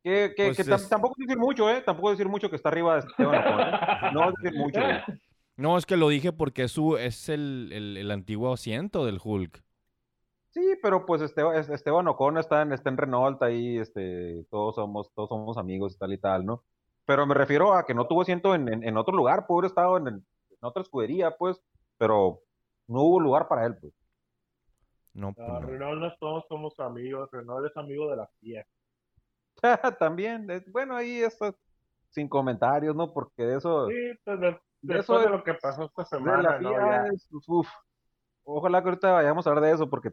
[0.03, 1.83] Que, que, Pues que es- tampoco es decir mucho, ¿eh?
[1.85, 4.11] Tampoco es decir mucho que está arriba de Esteban Ocon, ¿eh?
[4.13, 4.99] No es decir mucho, güey.
[5.57, 9.19] No, es que lo dije porque es, su, es el, el- el antiguo asiento del
[9.23, 9.63] Hulk.
[10.51, 14.75] Sí, pero pues Esteban, es- Esteban Ocon está en, está en Renault ahí, este, todos
[14.77, 16.63] somos, todos somos amigos y tal y tal, ¿no?
[17.05, 19.69] Pero me refiero a que no tuvo asiento en, en, en otro lugar, pudo haber
[19.71, 20.25] estado en, en
[20.61, 21.61] otra escudería, pues,
[21.99, 22.41] pero
[22.87, 23.93] no hubo lugar para él, pues.
[25.17, 25.61] No, pues no.
[25.61, 28.67] Renault no todos somos amigos, Renault es amigo de la FIA.
[29.99, 31.57] También, bueno, ahí eso
[32.11, 33.13] sin comentarios, ¿no?
[33.13, 33.89] Porque de eso...
[33.89, 36.71] Sí, pues de, después de lo que pasó esta semana, ¿no?
[37.47, 37.69] Uf,
[38.45, 40.13] ojalá que ahorita vayamos a hablar de eso, porque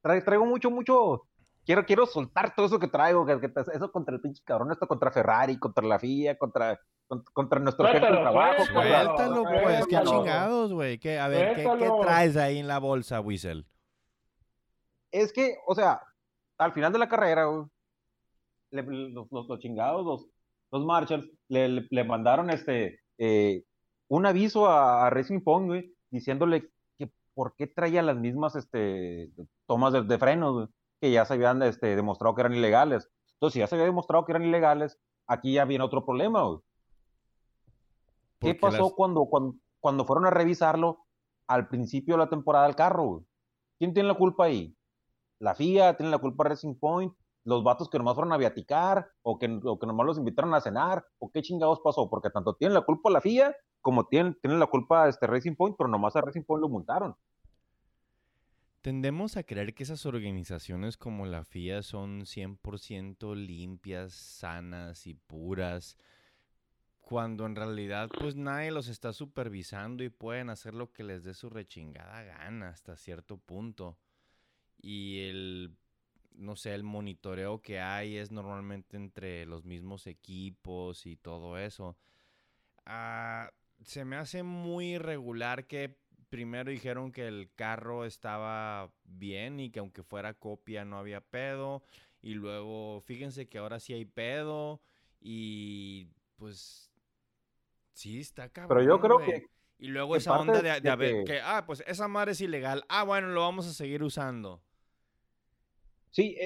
[0.00, 1.26] traigo mucho, mucho
[1.66, 5.10] quiero, quiero soltar todo eso que traigo, que, eso contra el pinche cabrón, esto contra
[5.10, 6.78] Ferrari, contra la FIA, contra,
[7.32, 8.64] contra, nuestro jefe de trabajo.
[8.64, 11.00] Suéltalo, pues, qué chingados, güey.
[11.18, 13.66] A ver, ¿qué, ¿qué, traes ahí en la bolsa, Wiesel?
[15.14, 16.00] Es que, o sea,
[16.58, 17.66] al final de la carrera, güey,
[18.70, 20.26] los, los, chingados, los,
[20.72, 23.62] los Marshalls, le, le, mandaron este eh,
[24.08, 29.30] un aviso a, Racing güey, diciéndole que por qué traía las mismas este,
[29.66, 30.68] tomas de, de frenos, güey
[31.04, 33.10] que ya se habían este, demostrado que eran ilegales.
[33.34, 36.58] Entonces, si ya se había demostrado que eran ilegales, aquí ya viene otro problema.
[38.40, 41.04] ¿Qué pasó cuando, cuando, cuando, fueron a revisarlo
[41.46, 43.22] al principio de la temporada del carro?
[43.78, 44.74] ¿Quién tiene la culpa ahí?
[45.44, 45.94] ¿La FIA?
[45.94, 47.12] ¿Tiene la culpa Racing Point?
[47.44, 49.10] ¿Los vatos que nomás fueron a viaticar?
[49.20, 51.04] ¿O que, o que nomás los invitaron a cenar?
[51.18, 52.08] ¿O qué chingados pasó?
[52.08, 55.76] Porque tanto tienen la culpa la FIA como tienen, tienen la culpa este Racing Point,
[55.76, 57.14] pero nomás a Racing Point lo multaron.
[58.80, 65.98] Tendemos a creer que esas organizaciones como la FIA son 100% limpias, sanas y puras,
[67.02, 71.34] cuando en realidad pues nadie los está supervisando y pueden hacer lo que les dé
[71.34, 73.98] su rechingada gana hasta cierto punto.
[74.84, 75.74] Y el,
[76.34, 81.96] no sé, el monitoreo que hay es normalmente entre los mismos equipos y todo eso.
[82.84, 83.50] Ah,
[83.82, 85.96] se me hace muy irregular que
[86.28, 91.82] primero dijeron que el carro estaba bien y que aunque fuera copia no había pedo.
[92.20, 94.82] Y luego, fíjense que ahora sí hay pedo.
[95.18, 96.92] Y pues
[97.94, 98.76] sí, está cabrón.
[98.76, 99.46] Pero yo creo que.
[99.78, 101.40] Y luego esa onda de, de, ver que...
[101.40, 102.84] ah, pues esa madre es ilegal.
[102.90, 104.62] Ah, bueno, lo vamos a seguir usando.
[106.14, 106.38] Sí,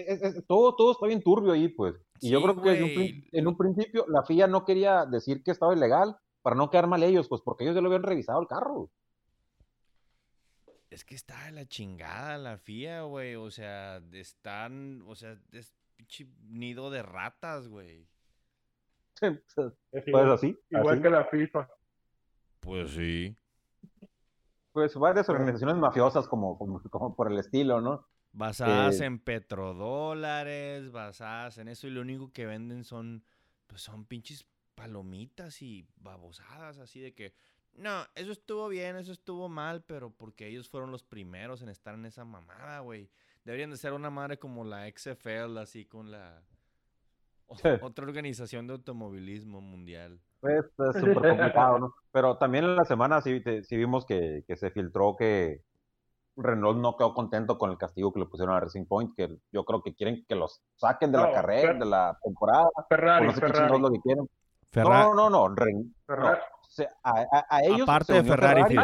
[0.46, 1.94] todo, todo está bien turbio ahí, pues.
[2.22, 5.50] Y yo creo que en un, en un, principio la FIA no quería decir que
[5.50, 8.48] estaba ilegal para no quedar mal ellos, pues porque ellos ya lo habían revisado el
[8.48, 8.90] carro.
[10.88, 13.34] Es que está de la chingada la FIA, güey.
[13.34, 15.02] O sea, están.
[15.06, 18.08] O sea, es pinche nido de ratas, güey.
[19.20, 20.58] pues así.
[20.70, 21.68] Igual que la FIFA.
[22.60, 23.36] Pues sí.
[24.72, 28.06] Pues varias organizaciones mafiosas como, como, por el estilo, ¿no?
[28.38, 33.24] Basadas eh, en petrodólares, basadas en eso, y lo único que venden son,
[33.66, 34.46] pues son pinches
[34.76, 37.34] palomitas y babosadas, así de que,
[37.74, 41.96] no, eso estuvo bien, eso estuvo mal, pero porque ellos fueron los primeros en estar
[41.96, 43.10] en esa mamada, güey.
[43.44, 46.40] Deberían de ser una madre como la XFL, así con la...
[47.80, 50.20] Otra organización de automovilismo mundial.
[50.38, 50.70] Pues es
[51.00, 51.94] súper complicado, ¿no?
[52.12, 55.64] Pero también en la semana sí, sí vimos que, que, se filtró que
[56.38, 59.64] Renault no quedó contento con el castigo que le pusieron a Racing Point, que yo
[59.64, 62.68] creo que quieren que los saquen de la carrera, de la temporada.
[62.88, 63.80] Ferrari, no sé Ferrari.
[63.80, 64.28] lo que quieren.
[64.74, 65.54] No, no, no.
[66.06, 66.40] Ferrari
[67.02, 68.76] a, ellos Aparte de Ferrari,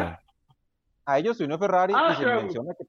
[1.05, 2.85] a ellos se unió Ferrari y ah, se menciona, que,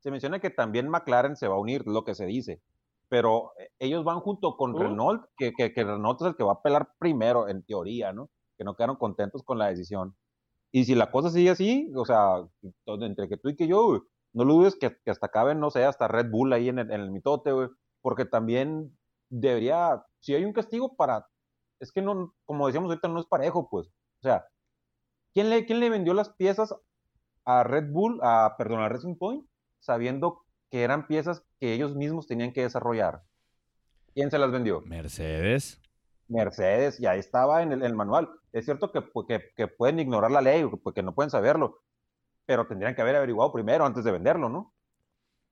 [0.00, 2.60] se menciona que también McLaren se va a unir, lo que se dice.
[3.08, 4.78] Pero eh, ellos van junto con uh.
[4.78, 8.30] Renault, que, que, Renault es el que va a pelar primero, en teoría, ¿no?
[8.56, 10.16] Que no quedaron contentos con la decisión.
[10.72, 12.48] Y si la cosa sigue así, o sea,
[12.86, 16.08] entre que tú y que yo, no lo dudes que, hasta acaben, no sé, hasta
[16.08, 17.68] Red Bull ahí en el, mitote, güey,
[18.00, 18.96] porque también
[19.28, 21.28] debería, si hay un castigo para,
[21.78, 23.88] es que no, como decíamos ahorita, no es parejo, pues.
[23.88, 24.46] O sea,
[25.34, 26.74] ¿quién le, quién le vendió las piezas
[27.44, 29.46] a Red Bull, a, perdón, a Racing Point,
[29.78, 33.22] sabiendo que eran piezas que ellos mismos tenían que desarrollar?
[34.14, 34.80] ¿Quién se las vendió?
[34.82, 35.81] Mercedes.
[36.32, 38.28] Mercedes, y ahí estaba en el, manual.
[38.52, 39.02] Es cierto que,
[39.56, 41.82] que, pueden ignorar la ley, porque no pueden saberlo,
[42.46, 44.74] pero tendrían que haber averiguado primero antes de venderlo, ¿no?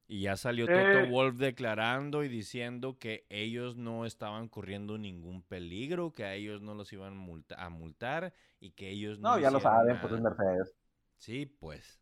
[0.07, 1.09] Y ya salió Toto eh.
[1.09, 6.75] Wolf declarando y diciendo que ellos no estaban corriendo ningún peligro, que a ellos no
[6.75, 7.13] los iban
[7.57, 9.37] a multar y que ellos no.
[9.37, 10.75] No, ya lo saben, pues es Mercedes.
[11.17, 12.01] Sí, pues.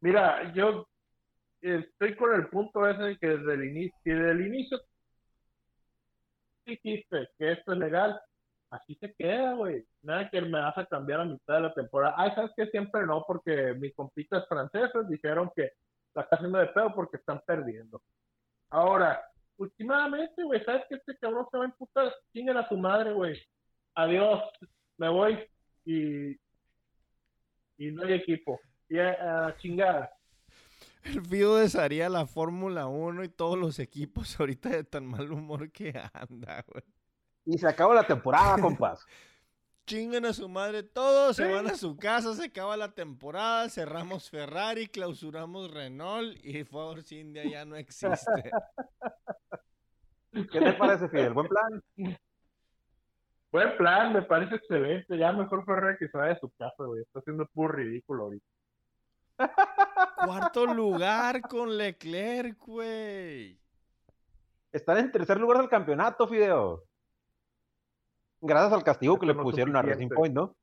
[0.00, 0.88] Mira, yo
[1.60, 4.80] estoy con el punto ese de que desde el inicio, desde el inicio
[6.66, 8.20] dijiste que esto es legal,
[8.70, 9.84] así se queda, güey.
[10.02, 12.14] Nada que me vas a cambiar a mitad de la temporada.
[12.16, 15.70] Ay, sabes que siempre no, porque mis compitas franceses dijeron que
[16.14, 18.02] la está haciendo de pedo porque están perdiendo.
[18.70, 19.22] Ahora,
[19.58, 22.14] últimamente, güey, ¿sabes que este cabrón se va a imputar?
[22.32, 23.40] Chinguen a su madre, güey.
[23.94, 24.42] Adiós,
[24.98, 25.38] me voy
[25.84, 26.32] y,
[27.78, 28.60] y no hay equipo.
[28.88, 30.10] Y a, chingada.
[31.06, 35.70] El Fido desharía la Fórmula 1 y todos los equipos ahorita de tan mal humor
[35.70, 36.84] que anda, güey.
[37.44, 39.06] Y se acabó la temporada, compas.
[39.86, 44.28] chingan a su madre todos, se van a su casa, se acaba la temporada, cerramos
[44.28, 48.50] Ferrari, clausuramos Renault y Force India ya no existe.
[50.52, 51.32] ¿Qué te parece, Fidel?
[51.32, 51.82] ¿Buen plan?
[53.52, 55.16] Buen plan, me parece excelente.
[55.16, 57.02] Ya mejor Ferrari que se vaya a su casa, güey.
[57.02, 58.46] Está haciendo puro ridículo ahorita.
[60.16, 63.60] Cuarto lugar con Leclerc, güey.
[64.72, 66.82] Están en tercer lugar del campeonato, Fideo.
[68.40, 70.08] Gracias al castigo que le no pusieron a Racing.
[70.08, 70.56] Point, ¿no?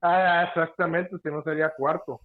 [0.00, 2.20] Ah, exactamente, si no sería cuarto.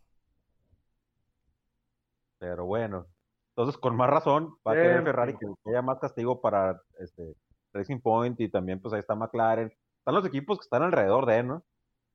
[2.40, 3.06] Pero bueno.
[3.56, 7.36] Entonces, con más razón, va a querer Ferrari que haya más castigo para este
[7.74, 9.72] Racing Point y también, pues ahí está McLaren.
[9.98, 11.64] Están los equipos que están alrededor de, ¿no?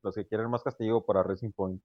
[0.02, 1.82] Los que quieren más castigo para Racing Point.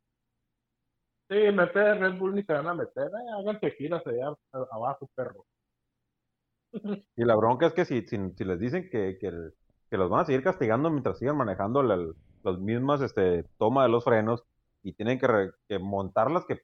[1.30, 3.08] Sí, meter Red Bull ni se van a meter.
[3.08, 4.34] Eh, háganse giras allá
[4.72, 5.46] abajo, perro.
[7.16, 9.54] Y la bronca es que si, si, si les dicen que, que, el-
[9.90, 11.98] que los van a seguir castigando mientras sigan manejando la-
[12.44, 14.44] los mismas este, toma de los frenos
[14.84, 16.62] y tienen que, re- que montar las que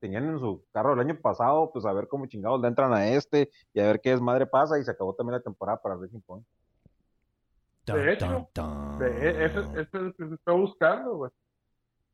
[0.00, 3.08] tenían en su carro el año pasado, pues a ver cómo chingados le entran a
[3.08, 6.20] este y a ver qué desmadre pasa y se acabó también la temporada para Racing
[6.22, 6.46] Point.
[7.86, 8.48] De hecho,
[8.98, 11.30] De- Eso eso es lo que se está buscando, güey.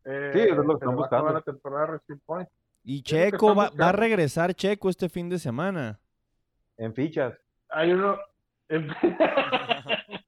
[0.08, 1.32] Eh, Sí, eso es lo que se están buscando.
[1.32, 2.48] la temporada de.
[2.84, 5.98] Y que Checo, va, va a regresar Checo este fin de semana.
[6.76, 7.34] En fichas.
[7.68, 8.16] Hay uno.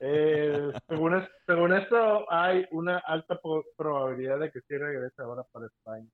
[0.00, 3.40] Eh, según, es- según esto, hay una alta
[3.76, 6.06] probabilidad de que sí regrese ahora para España.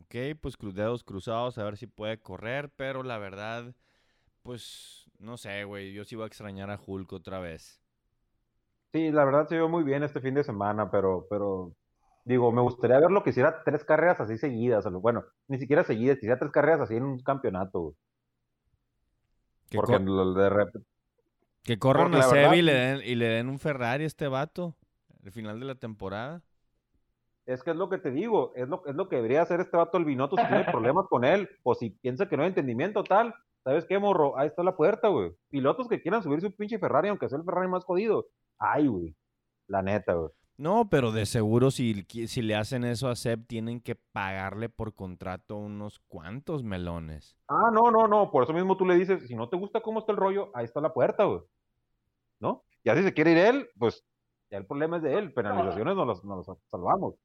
[0.00, 3.74] Ok, pues cru- dedos cruzados a ver si puede correr, pero la verdad,
[4.42, 7.80] pues no sé, güey, yo sí voy a extrañar a Hulk otra vez.
[8.92, 11.72] Sí, la verdad se vio muy bien este fin de semana, pero, pero
[12.24, 14.84] digo, me gustaría verlo que hiciera tres carreras así seguidas.
[14.92, 17.94] Bueno, ni siquiera seguidas, que hiciera tres carreras así en un campeonato.
[19.68, 20.48] Que, Porque lo de
[21.68, 24.74] que corran a Sebi y le, den, y le den un Ferrari a este vato
[25.22, 26.40] al final de la temporada.
[27.44, 29.76] Es que es lo que te digo, es lo, es lo que debería hacer este
[29.76, 33.04] vato el Binotto si tiene problemas con él, o si piensa que no hay entendimiento
[33.04, 33.34] tal.
[33.68, 34.38] ¿Sabes qué, morro?
[34.38, 35.30] Ahí está la puerta, güey.
[35.50, 38.26] Pilotos que quieran subir su pinche Ferrari, aunque sea el Ferrari más jodido.
[38.58, 39.14] Ay, güey.
[39.66, 40.30] La neta, güey.
[40.56, 44.94] No, pero de seguro si, si le hacen eso a Seb, tienen que pagarle por
[44.94, 47.36] contrato unos cuantos melones.
[47.46, 48.30] Ah, no, no, no.
[48.30, 50.64] Por eso mismo tú le dices, si no te gusta cómo está el rollo, ahí
[50.64, 51.40] está la puerta, güey.
[52.40, 52.64] ¿No?
[52.84, 54.02] Ya si se quiere ir él, pues
[54.50, 55.34] ya el problema es de él.
[55.34, 57.16] Penalizaciones nos las, nos las salvamos.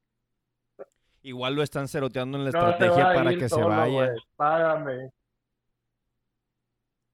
[1.22, 3.92] Igual lo están ceroteando en la No estrategia para que se vaya.
[4.08, 4.10] güey.
[4.36, 5.10] Págame.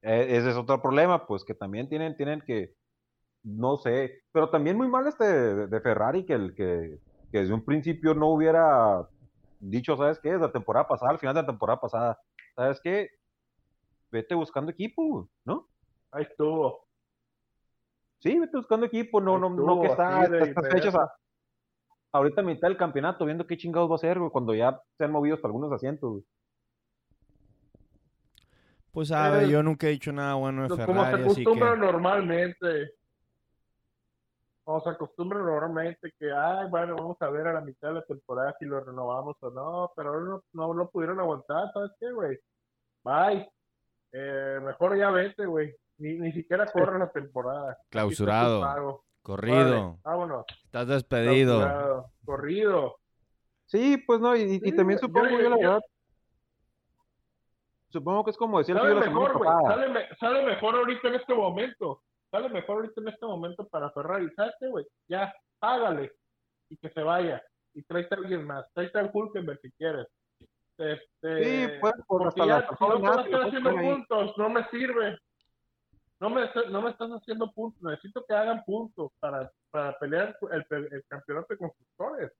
[0.02, 2.74] Eh, ese es otro problema, pues que también tienen, tienen que,
[3.42, 6.98] no sé, pero también muy mal este de, de Ferrari que el que,
[7.30, 9.06] que desde un principio no hubiera
[9.58, 10.32] dicho, ¿sabes qué?
[10.38, 12.18] La temporada pasada, al final de la temporada pasada,
[12.56, 13.08] ¿sabes qué?
[14.10, 15.68] Vete buscando equipo, ¿no?
[16.12, 16.86] Ahí estuvo.
[18.20, 21.12] Sí, vete buscando equipo, no, Ahí no, no que está estas fechas a-
[22.12, 25.12] ahorita a mitad del campeonato viendo qué chingados va a güey, cuando ya se han
[25.12, 26.24] movido hasta algunos asientos, güey.
[28.92, 31.72] Pues sabe, Eh, yo nunca he dicho nada bueno de Como se Ferrari, así acostumbra
[31.74, 31.78] que...
[31.78, 32.92] normalmente.
[34.64, 38.02] Como se acostumbra normalmente que, ay, bueno, vamos a ver a la mitad de la
[38.04, 42.38] temporada si lo renovamos o no, pero no, no lo pudieron aguantar, ¿sabes qué, güey?
[43.02, 43.50] Bye.
[44.12, 45.74] Eh, mejor ya vete, güey.
[45.98, 47.76] Ni, ni siquiera corre la temporada.
[47.90, 50.46] Clausurado, corrido, Órale, vámonos.
[50.64, 51.58] estás despedido.
[51.58, 52.96] Clausurado, Corrido.
[53.66, 55.80] Sí, pues no, y, y- y Sí, también supongo yo- yo, la yo- verdad,
[57.90, 59.50] supongo que es como el Sale mejor, güey.
[59.66, 62.02] Sale, me- sale mejor ahorita en este momento.
[62.30, 64.30] Sale mejor ahorita en este momento para Ferrari.
[64.34, 64.86] ¿Sabes güey?
[65.08, 66.12] Ya, hágale.
[66.68, 67.42] Y que se vaya.
[67.74, 68.66] Y tráete a alguien más.
[68.72, 70.06] Tráete al Hulkenberg si quieres.
[70.78, 74.68] Este, Sí, pues, porque hasta ya, la si no estar lo haciendo puntos, no me
[74.70, 75.18] sirve.
[76.20, 77.82] No me, no me estás haciendo puntos.
[77.82, 82.32] Necesito que hagan puntos para, para pelear el, el campeonato de constructores.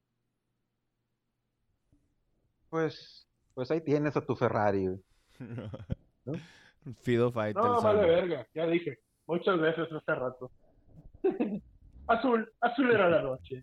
[2.69, 5.01] Pues, pues ahí tienes a tu Ferrari, güey.
[7.03, 7.63] Fido Fighter.
[7.63, 8.99] No, vale verga, ya dije.
[9.27, 10.51] Muchas veces hace rato.
[12.07, 13.63] azul, azul era la noche.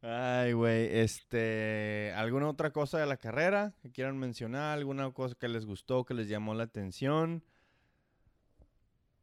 [0.00, 4.78] Ay, güey, este, ¿alguna otra cosa de la carrera que quieran mencionar?
[4.78, 7.42] ¿Alguna cosa que les gustó, que les llamó la atención?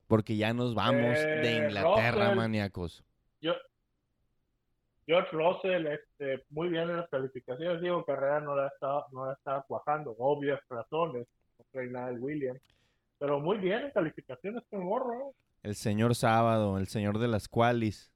[0.07, 2.35] Porque ya nos vamos de Eh, Inglaterra, Russell.
[2.35, 3.03] maníacos.
[3.39, 3.53] Yo,
[5.07, 7.81] George Russell, este, muy bien en las calificaciones.
[7.81, 11.27] Digo, carrera no la estaba, no la estaba cuajando, obvias razones.
[11.59, 12.61] No trae nada el Williams.
[13.19, 15.33] Pero muy bien en calificaciones con morro.
[15.63, 18.11] El señor Sábado, el señor de las cualis.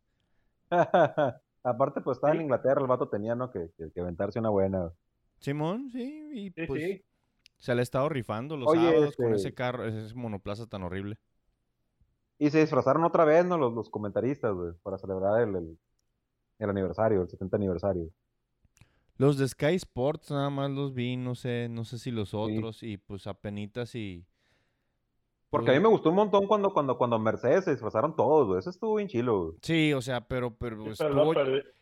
[1.63, 2.41] Aparte, pues estaba en.
[2.41, 3.51] Inglaterra, el vato tenía, ¿no?
[3.51, 4.91] Que, que, que aventarse una buena.
[5.39, 7.05] Simón, sí, y Sí, pues sí.
[7.57, 11.17] Se le ha estado rifando los sábados con ese este carro, ese monoplaza tan horrible.
[12.37, 13.57] Y se disfrazaron otra vez, ¿no?
[13.57, 15.77] Los, los comentaristas, güey, para celebrar el, el,
[16.67, 18.09] aniversario, el 70 aniversario.
[19.17, 22.83] Los de Sky Sports nada más los vi, no sé, no sé si los otros,
[22.83, 24.25] y pues apenitas y...
[25.49, 28.59] Porque a mí me gustó un montón cuando, cuando, cuando Mercedes se disfrazaron todos, güey.
[28.59, 29.57] Eso estuvo bien chilo, güey.
[29.61, 31.33] Sí, o sea, pero, pero estuvo,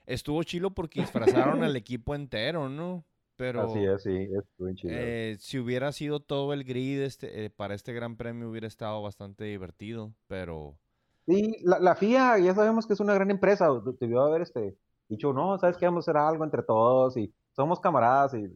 [0.05, 3.05] estuvo chilo porque disfrazaron al equipo entero, ¿no?
[3.35, 4.93] Pero, Así es, sí, estuvo chido.
[4.95, 9.01] Eh, si hubiera sido todo el grid este, eh, para este gran premio hubiera estado
[9.01, 10.79] bastante divertido, pero...
[11.27, 13.67] Sí, la, la, FIA ya sabemos que es una gran empresa,
[13.99, 14.77] debió haber este,
[15.09, 18.47] dicho, no, sabes que vamos a hacer algo entre todos y somos camaradas y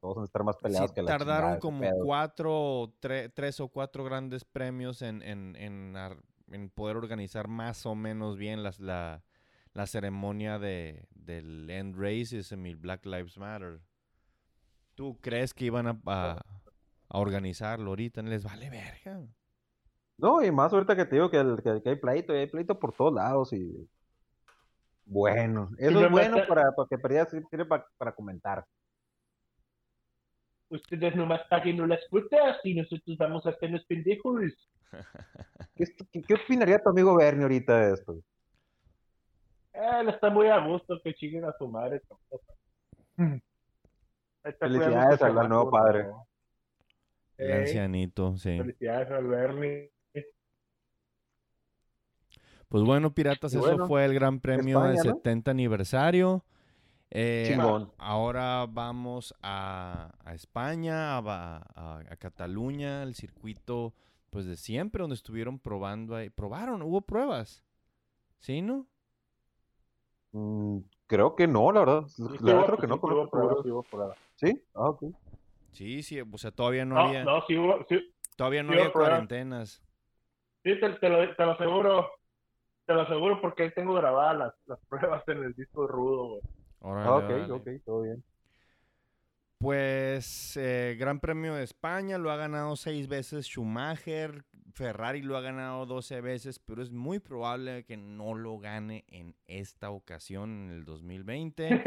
[0.00, 4.44] todos van a estar más peleados que la Tardaron como cuatro, tres o cuatro grandes
[4.44, 5.96] premios en, en, en,
[6.52, 9.24] en, poder organizar más o menos bien las, la,
[9.74, 13.80] la ceremonia de, del End Racism y Black Lives Matter.
[14.94, 16.40] ¿Tú crees que iban a, a,
[17.08, 18.22] organizarlo ahorita?
[18.22, 19.26] Les vale verga.
[20.18, 22.92] No, y más ahorita que te digo que, el, que, hay pleito, hay pleito por
[22.92, 23.88] todos lados y
[25.04, 28.64] bueno, eso es bueno para, para que perdías sirve para, para comentar.
[30.68, 34.42] Ustedes nomás paguen las putas y nosotros vamos a hacer los pendejos.
[35.74, 38.22] ¿Qué, qué, qué opinaría tu amigo Bernie ahorita de esto?
[39.72, 42.02] Él está muy a gusto que chinguen a su madre.
[44.58, 46.06] Felicidades al nuevo padre.
[47.38, 48.58] El ancianito, sí.
[48.58, 49.90] Felicidades al Bernie.
[52.72, 56.42] Pues bueno, Piratas, eso fue el Gran Premio del 70 aniversario.
[57.10, 57.54] Eh,
[57.98, 61.20] ahora vamos a, España, a,
[61.76, 63.92] a, Cataluña, el circuito
[64.30, 66.30] pues de siempre, donde estuvieron probando ahí.
[66.30, 67.62] Probaron, hubo pruebas.
[68.38, 68.86] ¿Sí, no?
[70.30, 72.04] Mm, creo que no, la verdad.
[72.38, 73.00] creo que no.
[74.36, 74.62] ¿Sí?
[74.72, 75.04] Ah, ok.
[75.72, 77.22] Sí, sí, o sea, todavía no, había.
[77.22, 77.84] No, sí hubo,
[78.34, 79.82] todavía no había cuarentenas.
[80.64, 82.21] Sí, te, te, lo, te, lo, aseguro.
[82.86, 86.42] Te lo aseguro porque ahí tengo grabadas las, las pruebas en el disco rudo, güey.
[86.82, 88.22] Ah, ok, ok, todo bien.
[89.58, 95.40] Pues eh, Gran Premio de España lo ha ganado seis veces Schumacher, Ferrari lo ha
[95.40, 100.70] ganado 12 veces, pero es muy probable que no lo gane en esta ocasión, en
[100.70, 101.84] el 2020.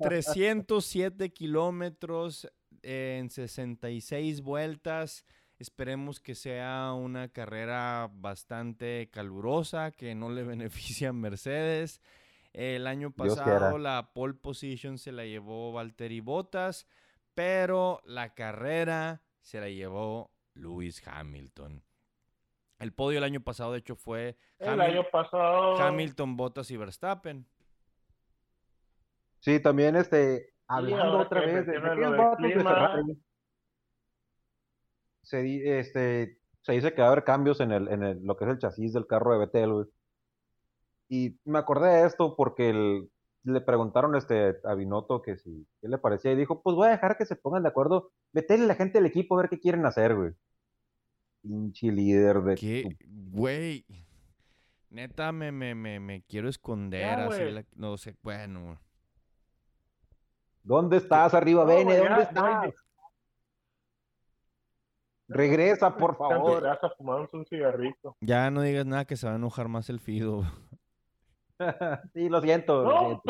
[0.00, 2.48] 307 kilómetros
[2.82, 5.24] en 66 vueltas.
[5.62, 12.02] Esperemos que sea una carrera bastante calurosa, que no le beneficie a Mercedes.
[12.52, 16.88] El año pasado la pole position se la llevó Valtteri Bottas,
[17.34, 21.84] pero la carrera se la llevó Lewis Hamilton.
[22.80, 25.76] El podio el año pasado, de hecho, fue el año pasado...
[25.80, 27.46] Hamilton, Bottas y Verstappen.
[29.38, 33.16] Sí, también este, hablando otra vez de, de
[35.32, 38.44] se, este, se dice que va a haber cambios en, el, en el, lo que
[38.44, 39.86] es el chasis del carro de Betel,
[41.08, 43.02] y me acordé de esto porque
[43.44, 46.92] le preguntaron este, a Binotto que si qué le parecía y dijo, pues voy a
[46.92, 49.58] dejar que se pongan de acuerdo, metele a la gente del equipo a ver qué
[49.58, 50.32] quieren hacer, güey.
[51.42, 52.54] Pinche líder de...
[52.54, 52.96] ¿Qué?
[53.06, 53.84] Güey.
[54.90, 57.42] Neta, me, me, me, me quiero esconder así.
[57.74, 58.78] no sé, bueno.
[60.62, 61.96] ¿Dónde estás arriba, Bene?
[61.96, 62.74] ¿Dónde estás?
[65.32, 66.62] Regresa, por favor.
[67.32, 68.16] un cigarrito.
[68.20, 70.44] Ya no digas nada que se va a enojar más el Fido.
[72.14, 72.82] sí, lo siento.
[72.84, 73.22] No,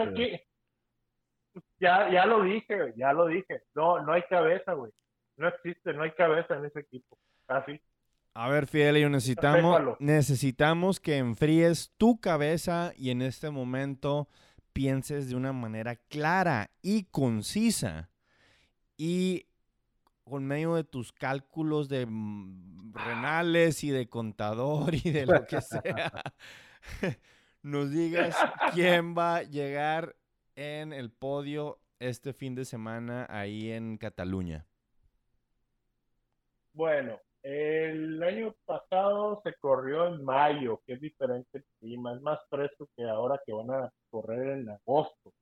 [1.78, 3.62] Ya, ya lo dije, ya lo dije.
[3.74, 4.92] No, no hay cabeza, güey.
[5.36, 7.18] No existe, no hay cabeza en ese equipo.
[7.48, 7.80] Así.
[8.34, 14.28] A ver, Fidelio, necesitamos, necesitamos que enfríes tu cabeza y en este momento
[14.72, 18.10] pienses de una manera clara y concisa.
[18.96, 19.46] Y
[20.32, 25.60] con medio de tus cálculos de mm, renales y de contador y de lo que
[25.60, 26.22] sea,
[27.62, 28.34] nos digas
[28.72, 30.16] quién va a llegar
[30.56, 34.64] en el podio este fin de semana ahí en Cataluña.
[36.72, 42.38] Bueno, el año pasado se corrió en mayo, que es diferente el clima, es más
[42.48, 45.34] fresco que ahora que van a correr en agosto.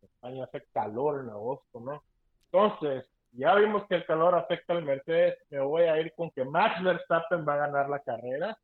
[0.00, 2.02] En España hace calor en agosto, ¿no?
[2.50, 6.44] Entonces, ya vimos que el calor afecta al Mercedes, me voy a ir con que
[6.44, 8.58] Max Verstappen va a ganar la carrera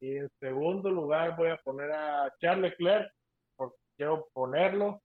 [0.00, 3.08] y en segundo lugar voy a poner a Charles Leclerc,
[3.56, 5.00] porque quiero ponerlo.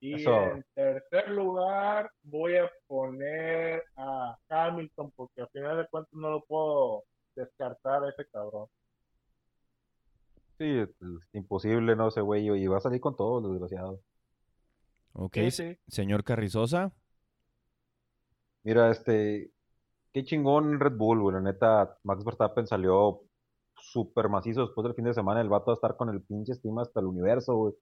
[0.00, 6.30] Y en tercer lugar voy a poner a Hamilton, porque al final de cuentas no
[6.30, 7.04] lo puedo
[7.34, 8.66] descartar a ese cabrón.
[10.56, 10.88] Sí, es
[11.34, 14.00] imposible, no ese güey, y va a salir con todo, desgraciado.
[15.12, 15.36] Ok,
[15.86, 16.92] señor Carrizosa.
[18.62, 19.50] Mira, este,
[20.12, 21.34] qué chingón Red Bull, güey.
[21.34, 23.22] La neta, Max Verstappen salió
[23.76, 25.40] súper macizo después del fin de semana.
[25.40, 27.74] El vato va a estar con el pinche estima hasta el universo, güey.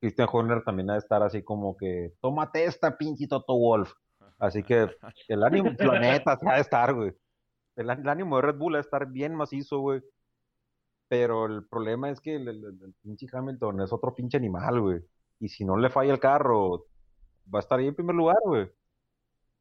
[0.00, 3.92] Christian Horner también ha de estar así como que, tómate esta pinche Toto Wolf.
[4.38, 4.88] Así que
[5.28, 7.12] el ánimo, planeta, va a estar, güey.
[7.76, 10.02] El, ánimo de Red Bull va a estar bien macizo, güey.
[11.08, 15.00] Pero el problema es que el, pinche Hamilton es otro pinche animal, güey.
[15.40, 16.86] Y si no le falla el carro,
[17.52, 18.70] va a estar ahí en primer lugar, güey.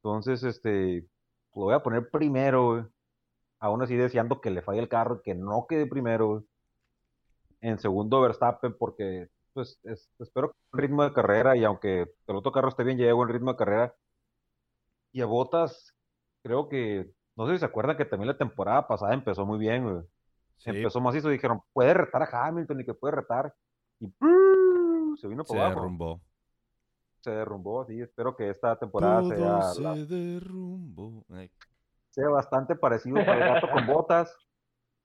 [0.04, 1.08] Entonces, este,
[1.56, 2.84] lo voy a poner primero, güey.
[3.60, 6.43] Aún así deseando que le falle el carro, que no quede primero, güey.
[7.62, 9.80] En segundo, Verstappen, porque, pues,
[10.20, 13.30] espero que el ritmo de carrera, y aunque el otro carro esté bien, llegue en
[13.30, 13.95] ritmo de carrera.
[15.14, 15.95] Y a Botas,
[16.41, 19.84] creo que, no sé si se acuerdan que también la temporada pasada empezó muy bien,
[19.84, 20.04] güey.
[20.66, 23.54] Empezó eso, dijeron, puede retar a Hamilton y que puede retar.
[24.01, 24.08] Y
[25.18, 26.20] se vino por se derrumbó.
[27.24, 28.01] Se derrumbó, sí.
[28.01, 29.95] Espero que esta temporada sea.
[29.95, 31.26] Se derrumbó.
[32.09, 34.36] Sea bastante parecido para el gato con botas.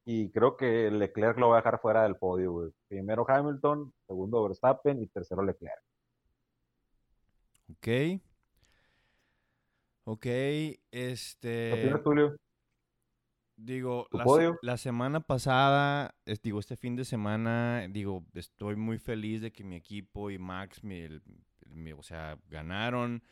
[0.04, 2.70] Y creo que Leclerc lo va a dejar fuera del podio, güey.
[2.88, 5.82] Primero Hamilton, segundo Verstappen y tercero Leclerc.
[7.70, 8.20] Ok.
[10.04, 10.26] Ok,
[10.90, 11.70] este.
[11.70, 12.36] ¿Qué opinas, Julio?
[13.54, 14.06] Digo,
[14.62, 19.74] la, semana pasada, digo, este fin de semana, digo, estoy muy feliz de que mi
[19.74, 21.08] equipo y Max, mi,
[21.96, 23.22] o sea, ganaron,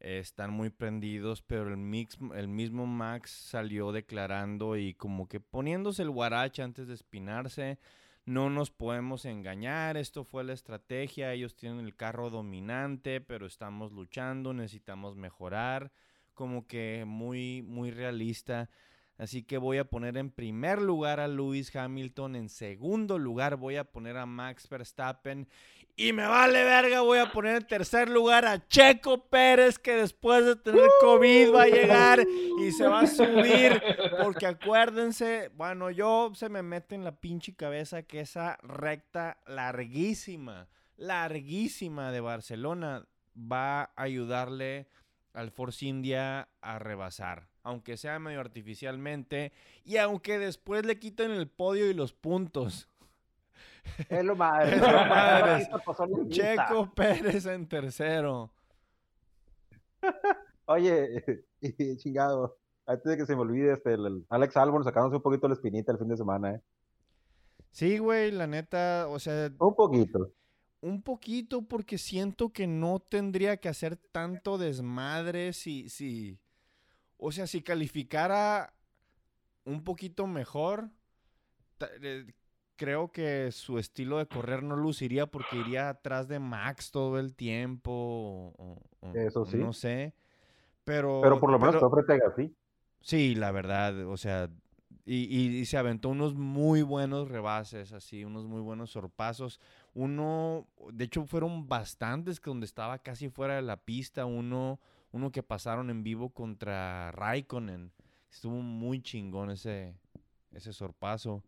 [0.00, 6.02] están muy prendidos, pero el, mix, el mismo Max salió declarando y como que poniéndose
[6.02, 7.78] el guarache antes de espinarse,
[8.26, 13.92] no nos podemos engañar, esto fue la estrategia, ellos tienen el carro dominante, pero estamos
[13.92, 15.92] luchando, necesitamos mejorar,
[16.34, 18.68] como que muy, muy realista.
[19.18, 23.76] Así que voy a poner en primer lugar a Lewis Hamilton, en segundo lugar voy
[23.76, 25.48] a poner a Max Verstappen
[25.98, 30.44] y me vale verga, voy a poner en tercer lugar a Checo Pérez que después
[30.44, 32.26] de tener COVID va a llegar
[32.60, 33.82] y se va a subir
[34.22, 40.68] porque acuérdense, bueno, yo se me mete en la pinche cabeza que esa recta larguísima,
[40.98, 44.88] larguísima de Barcelona va a ayudarle
[45.36, 49.52] al Force India a rebasar aunque sea medio artificialmente,
[49.84, 52.88] y aunque después le quiten el podio y los puntos.
[54.08, 54.80] Es lo madre.
[56.28, 58.50] Checo Pérez en tercero.
[60.66, 61.24] Oye,
[61.98, 65.54] chingado, antes de que se me olvide, este, el Alex Albon sacándose un poquito la
[65.54, 66.60] espinita el fin de semana, ¿eh?
[67.70, 69.50] Sí, güey, la neta, o sea...
[69.58, 70.30] Un poquito.
[70.80, 76.38] Un poquito porque siento que no tendría que hacer tanto desmadre si, si,
[77.16, 78.74] o sea, si calificara
[79.64, 80.90] un poquito mejor,
[82.02, 82.26] eh,
[82.76, 87.34] creo que su estilo de correr no luciría porque iría atrás de Max todo el
[87.34, 88.54] tiempo.
[89.14, 89.56] Eso sí.
[89.56, 90.14] No sé.
[90.84, 92.54] Pero, pero por lo menos pero, frente sí.
[93.00, 94.50] Sí, la verdad, o sea,
[95.04, 99.60] y, y, se aventó unos muy buenos rebases, así, unos muy buenos sorpasos.
[99.96, 104.26] Uno, de hecho, fueron bastantes que donde estaba casi fuera de la pista.
[104.26, 104.78] Uno
[105.16, 107.90] uno que pasaron en vivo contra Raikkonen.
[108.30, 109.96] Estuvo muy chingón ese,
[110.52, 111.42] ese sorpaso.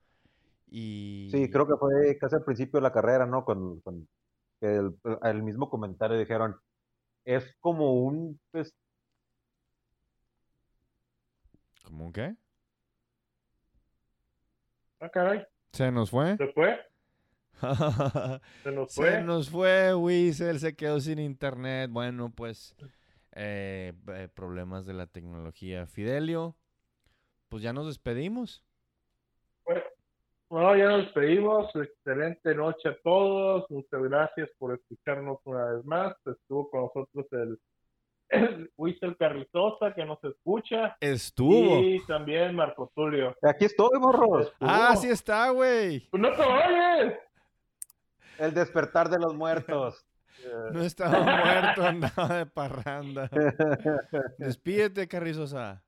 [0.66, 1.28] Y...
[1.30, 3.44] Sí, creo que fue casi al principio de la carrera, ¿no?
[3.44, 3.82] Con,
[4.61, 6.57] el, mismo comentario dijeron,
[7.24, 8.40] es como un...
[8.51, 8.74] Pues...
[11.84, 12.34] ¿Cómo un qué?
[15.01, 15.46] Ah, caray.
[15.72, 16.36] ¿Se nos fue?
[16.36, 16.78] ¿Se fue?
[18.63, 19.11] Se nos fue.
[19.11, 21.91] Se nos fue, Whistle, se quedó sin internet.
[21.91, 22.75] Bueno, pues
[23.33, 25.87] eh, eh, problemas de la tecnología.
[25.87, 26.57] Fidelio,
[27.49, 28.65] pues ya nos despedimos.
[30.49, 31.71] Bueno, ya nos despedimos.
[31.77, 33.71] Excelente noche a todos.
[33.71, 36.17] Muchas gracias por escucharnos una vez más.
[36.25, 37.59] Estuvo con nosotros el,
[39.01, 40.97] el Carrizosa que nos escucha.
[41.01, 41.81] Estuvo.
[41.81, 43.37] Y también Marco Tulio.
[43.43, 44.53] Aquí estoy, morros.
[44.61, 46.09] Ah, sí está, güey.
[46.11, 47.28] Pues no te oyes.
[48.39, 50.05] El despertar de los muertos.
[50.72, 53.28] No estaba muerto, andaba de parranda.
[54.39, 55.82] Despídete, Carrizosa.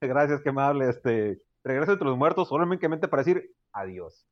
[0.00, 0.88] Gracias, que amable.
[0.88, 4.28] Este, regreso entre los muertos solamente para decir adiós.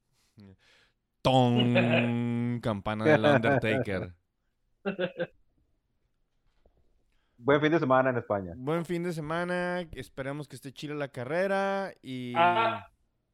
[1.23, 4.15] Ton, campana del Undertaker.
[7.39, 8.53] Buen fin de semana en España.
[8.57, 9.81] Buen fin de semana.
[9.93, 12.33] Esperemos que esté chile la carrera y.
[12.37, 12.89] Ah,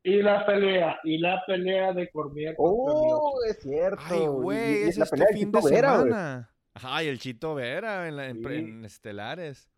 [0.05, 2.57] y la pelea, y la pelea de Cormier.
[2.59, 4.03] Oh, es cierto.
[4.05, 6.51] Ay, güey, es este fin de semana.
[6.75, 9.71] Ay, el Chito Vera en, en, Estelares.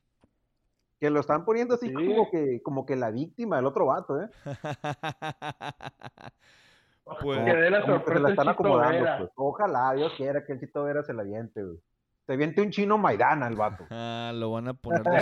[0.99, 4.31] Que lo están poniendo así como que como que la víctima del otro vato, ¿eh?
[7.21, 8.15] pues, que dé la sorpresa.
[8.15, 9.31] se la están acomodando, pues.
[9.35, 11.79] Ojalá, Dios quiera que el Chito Vera se la aviente, güey.
[12.27, 13.85] Se viente un chino Maidana el vato.
[13.91, 15.21] Ah, lo van a poner de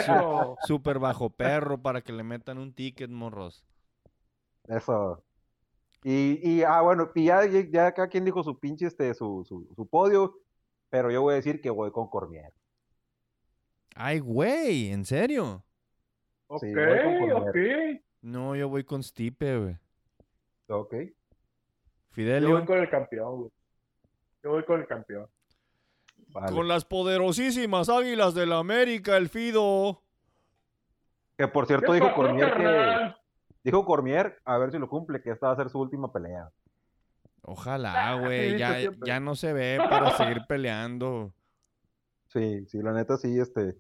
[0.67, 3.65] súper bajo perro para que le metan un ticket, morros.
[4.69, 5.23] Eso.
[6.05, 9.73] Y, y ah, bueno, y ya, ya cada quien dijo su pinche, este, su, su,
[9.75, 10.41] su podio,
[10.91, 12.53] pero yo voy a decir que voy con Cormier.
[13.95, 15.65] Ay, güey, ¿en serio?
[16.49, 16.65] Ok,
[17.35, 17.57] ok.
[18.23, 19.77] No, yo voy con Stipe, güey.
[20.69, 20.95] Ok.
[22.11, 22.49] Fidelio.
[22.49, 23.51] Yo voy con el campeón, güey.
[24.43, 25.29] Yo voy con el campeón.
[26.33, 30.03] Con las poderosísimas águilas de la América, el Fido.
[31.37, 33.22] Que por cierto dijo Cormier que.
[33.65, 36.51] Dijo Cormier, a ver si lo cumple, que esta va a ser su última pelea.
[37.43, 38.59] Ojalá, güey.
[38.59, 41.33] ya, ya no se ve para seguir peleando.
[42.29, 43.77] Sí, sí, la neta sí, este.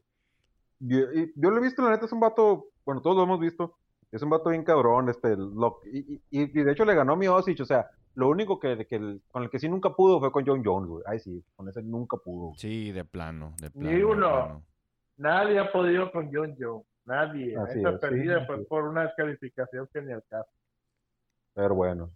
[0.81, 0.99] Yo,
[1.37, 3.77] yo, lo he visto, la neta es un vato, bueno, todos lo hemos visto,
[4.11, 7.29] es un vato bien cabrón, este, lo, y, y, de hecho le ganó a mi
[7.29, 10.45] Osich, o sea, lo único que, que con el que sí nunca pudo fue con
[10.45, 11.05] John Jones, güey.
[11.07, 12.53] Ay, sí, con ese nunca pudo.
[12.57, 13.91] Sí, de plano, de plano.
[13.91, 14.63] Ni uno.
[15.17, 16.87] Nadie ha podido con John Jones.
[17.05, 17.57] Nadie.
[17.69, 20.51] Esta perdida fue por una descalificación que ni al caso.
[21.55, 22.11] Pero bueno.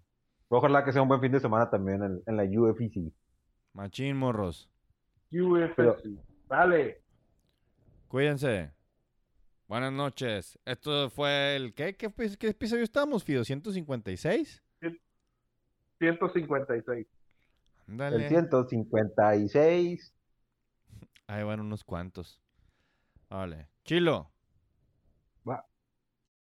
[0.48, 3.12] Ojalá que sea un buen fin de semana también en, en la UFC.
[3.72, 4.70] Machín, morros.
[5.32, 6.18] UFC.
[6.46, 7.02] Vale.
[8.08, 8.72] Cuídense.
[9.66, 10.58] Buenas noches.
[10.64, 11.74] Esto fue el.
[11.74, 13.42] ¿Qué, qué, qué episodio estamos, Fido?
[13.42, 14.62] ¿156?
[15.98, 17.06] 156.
[17.88, 18.16] Dale.
[18.16, 20.14] El 156.
[21.26, 22.40] Ahí van unos cuantos.
[23.28, 23.68] Vale.
[23.84, 24.30] Chilo.